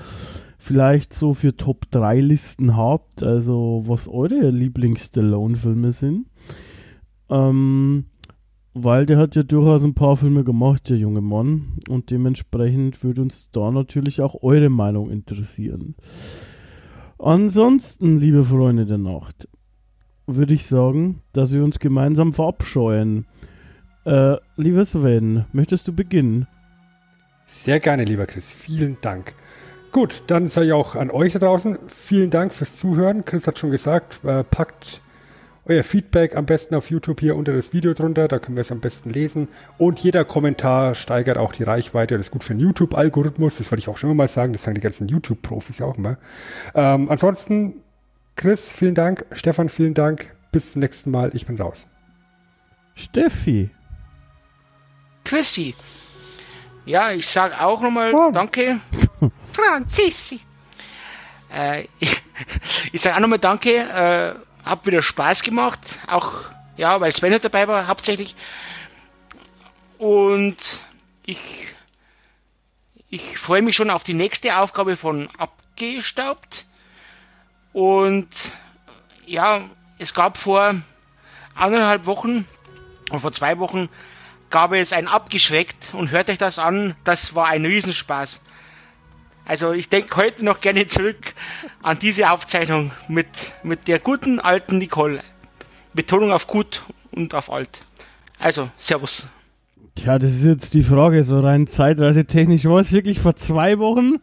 vielleicht 0.57 1.13
so 1.13 1.33
für 1.33 1.55
Top 1.55 1.89
3 1.91 2.19
Listen 2.19 2.75
habt, 2.75 3.23
also 3.23 3.83
was 3.85 4.07
eure 4.07 4.49
Lieblings-Stallone-Filme 4.49 5.91
sind. 5.91 6.27
Ähm, 7.29 8.05
weil 8.73 9.05
der 9.05 9.17
hat 9.17 9.35
ja 9.35 9.43
durchaus 9.43 9.83
ein 9.83 9.93
paar 9.93 10.17
Filme 10.17 10.43
gemacht, 10.43 10.89
der 10.89 10.97
junge 10.97 11.21
Mann. 11.21 11.79
Und 11.87 12.11
dementsprechend 12.11 13.03
würde 13.03 13.21
uns 13.21 13.49
da 13.51 13.71
natürlich 13.71 14.21
auch 14.21 14.41
eure 14.41 14.69
Meinung 14.69 15.09
interessieren. 15.09 15.95
Ansonsten, 17.17 18.17
liebe 18.17 18.45
Freunde 18.45 18.85
der 18.85 18.97
Nacht, 18.97 19.48
würde 20.35 20.53
ich 20.53 20.65
sagen, 20.65 21.21
dass 21.33 21.51
wir 21.51 21.63
uns 21.63 21.79
gemeinsam 21.79 22.33
verabscheuen. 22.33 23.25
Äh, 24.05 24.37
lieber 24.55 24.85
Sven, 24.85 25.45
möchtest 25.51 25.87
du 25.87 25.93
beginnen? 25.93 26.47
Sehr 27.45 27.79
gerne, 27.79 28.05
lieber 28.05 28.25
Chris. 28.25 28.53
Vielen 28.53 28.97
Dank. 29.01 29.33
Gut, 29.91 30.23
dann 30.27 30.47
sage 30.47 30.67
ich 30.67 30.73
auch 30.73 30.95
an 30.95 31.09
euch 31.09 31.33
da 31.33 31.39
draußen 31.39 31.79
vielen 31.87 32.29
Dank 32.29 32.53
fürs 32.53 32.75
Zuhören. 32.75 33.25
Chris 33.25 33.47
hat 33.47 33.57
schon 33.57 33.71
gesagt, 33.71 34.19
äh, 34.23 34.43
packt 34.43 35.01
euer 35.69 35.83
Feedback 35.83 36.35
am 36.35 36.45
besten 36.45 36.75
auf 36.75 36.89
YouTube 36.89 37.19
hier 37.19 37.35
unter 37.35 37.53
das 37.53 37.73
Video 37.73 37.93
drunter, 37.93 38.27
da 38.27 38.39
können 38.39 38.57
wir 38.57 38.61
es 38.61 38.71
am 38.71 38.79
besten 38.79 39.11
lesen. 39.11 39.47
Und 39.77 39.99
jeder 39.99 40.25
Kommentar 40.25 40.95
steigert 40.95 41.37
auch 41.37 41.53
die 41.53 41.63
Reichweite. 41.63 42.17
Das 42.17 42.27
ist 42.27 42.31
gut 42.31 42.43
für 42.43 42.53
den 42.53 42.59
YouTube-Algorithmus, 42.59 43.57
das 43.57 43.71
wollte 43.71 43.79
ich 43.79 43.87
auch 43.87 43.97
schon 43.97 44.15
mal 44.17 44.27
sagen, 44.27 44.53
das 44.53 44.63
sagen 44.63 44.75
die 44.75 44.81
ganzen 44.81 45.07
YouTube-Profis 45.07 45.81
auch 45.81 45.97
immer. 45.97 46.17
Ähm, 46.73 47.09
ansonsten, 47.09 47.75
Chris, 48.35 48.71
vielen 48.71 48.95
Dank. 48.95 49.25
Stefan, 49.31 49.69
vielen 49.69 49.93
Dank. 49.93 50.33
Bis 50.51 50.73
zum 50.73 50.81
nächsten 50.81 51.11
Mal. 51.11 51.31
Ich 51.35 51.45
bin 51.45 51.59
raus. 51.59 51.87
Steffi. 52.95 53.69
Chrissy. 55.23 55.75
Ja, 56.85 57.11
ich 57.11 57.27
sage 57.27 57.59
auch 57.59 57.81
nochmal 57.81 58.11
Franz. 58.11 58.33
Danke. 58.33 58.79
Franzissi. 59.51 60.39
Äh, 61.53 61.87
ich 61.99 62.21
ich 62.91 63.01
sage 63.01 63.15
auch 63.15 63.19
nochmal 63.21 63.39
Danke. 63.39 63.75
Äh, 63.75 64.65
hab 64.65 64.85
wieder 64.85 65.01
Spaß 65.01 65.41
gemacht. 65.41 65.99
Auch, 66.07 66.45
ja, 66.77 66.99
weil 67.01 67.11
Sven 67.13 67.37
dabei 67.41 67.67
war, 67.67 67.87
hauptsächlich. 67.87 68.35
Und 69.97 70.79
ich, 71.25 71.67
ich 73.09 73.37
freue 73.37 73.61
mich 73.61 73.75
schon 73.75 73.89
auf 73.89 74.03
die 74.03 74.13
nächste 74.13 74.57
Aufgabe 74.57 74.97
von 74.97 75.29
Abgestaubt. 75.37 76.65
Und 77.73 78.51
ja, 79.25 79.61
es 79.97 80.13
gab 80.13 80.37
vor 80.37 80.75
anderthalb 81.55 82.05
Wochen, 82.05 82.47
oder 83.09 83.19
vor 83.19 83.31
zwei 83.31 83.59
Wochen, 83.59 83.89
gab 84.49 84.73
es 84.73 84.93
ein 84.93 85.07
Abgeschreckt 85.07 85.93
und 85.93 86.11
hört 86.11 86.29
euch 86.29 86.37
das 86.37 86.57
an, 86.57 86.95
das 87.03 87.35
war 87.35 87.47
ein 87.47 87.65
Riesenspaß. 87.65 88.41
Also 89.45 89.71
ich 89.71 89.89
denke 89.89 90.15
heute 90.15 90.45
noch 90.45 90.59
gerne 90.59 90.87
zurück 90.87 91.33
an 91.81 91.97
diese 91.99 92.31
Aufzeichnung 92.31 92.91
mit, 93.07 93.27
mit 93.63 93.87
der 93.87 93.99
guten 93.99 94.39
alten 94.39 94.77
Nicole. 94.77 95.21
Betonung 95.93 96.31
auf 96.31 96.45
gut 96.45 96.83
und 97.11 97.33
auf 97.33 97.51
alt. 97.51 97.81
Also, 98.37 98.69
Servus. 98.77 99.27
Tja, 99.95 100.19
das 100.19 100.31
ist 100.31 100.45
jetzt 100.45 100.73
die 100.75 100.83
Frage, 100.83 101.23
so 101.23 101.39
rein 101.39 101.67
zeitreisetechnisch 101.67 102.65
war 102.65 102.79
es 102.79 102.91
wirklich 102.91 103.19
vor 103.19 103.35
zwei 103.35 103.79
Wochen. 103.79 104.17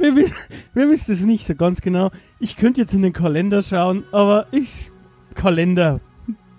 Wir, 0.00 0.16
wi- 0.16 0.32
wir 0.74 0.90
wissen 0.90 1.12
es 1.14 1.24
nicht 1.24 1.46
so 1.46 1.54
ganz 1.54 1.80
genau. 1.80 2.10
Ich 2.38 2.56
könnte 2.56 2.80
jetzt 2.80 2.94
in 2.94 3.02
den 3.02 3.12
Kalender 3.12 3.62
schauen, 3.62 4.04
aber 4.12 4.46
ich. 4.52 4.90
Kalender. 5.34 6.00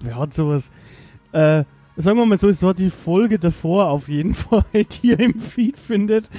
Wer 0.02 0.18
hat 0.18 0.34
sowas? 0.34 0.70
Äh, 1.32 1.64
sagen 1.96 2.18
wir 2.20 2.26
mal 2.26 2.38
so, 2.38 2.48
es 2.50 2.62
war 2.62 2.74
die 2.76 2.90
Folge 2.92 3.40
davor 3.40 3.90
auf 3.90 4.08
jeden 4.08 4.34
Fall, 4.36 4.64
die 4.74 5.08
ihr 5.08 5.20
im 5.20 5.40
Feed 5.40 5.78
findet. 5.78 6.30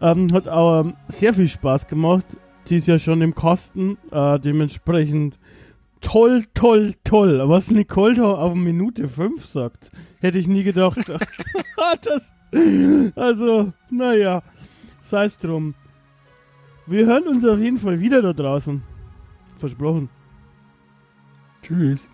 Ähm, 0.00 0.28
hat 0.32 0.48
aber 0.48 0.94
sehr 1.08 1.34
viel 1.34 1.48
Spaß 1.48 1.86
gemacht. 1.88 2.26
Sie 2.64 2.76
ist 2.78 2.86
ja 2.88 2.98
schon 2.98 3.20
im 3.20 3.34
Kasten. 3.34 3.98
Äh, 4.10 4.38
dementsprechend 4.40 5.38
toll, 6.00 6.44
toll, 6.54 6.94
toll. 7.04 7.42
Was 7.46 7.70
Nicole 7.70 8.14
da 8.14 8.24
auf 8.34 8.54
Minute 8.54 9.08
5 9.08 9.44
sagt, 9.44 9.90
hätte 10.20 10.38
ich 10.38 10.48
nie 10.48 10.62
gedacht. 10.62 10.98
das, 12.02 12.32
also, 13.14 13.72
naja, 13.90 14.42
sei 15.02 15.26
es 15.26 15.36
drum. 15.38 15.74
Wir 16.86 17.06
hören 17.06 17.26
uns 17.28 17.44
auf 17.44 17.58
jeden 17.58 17.78
Fall 17.78 18.00
wieder 18.00 18.20
da 18.20 18.32
draußen. 18.32 18.82
Versprochen. 19.58 20.08
Tschüss. 21.62 22.10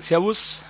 Servus. 0.00 0.62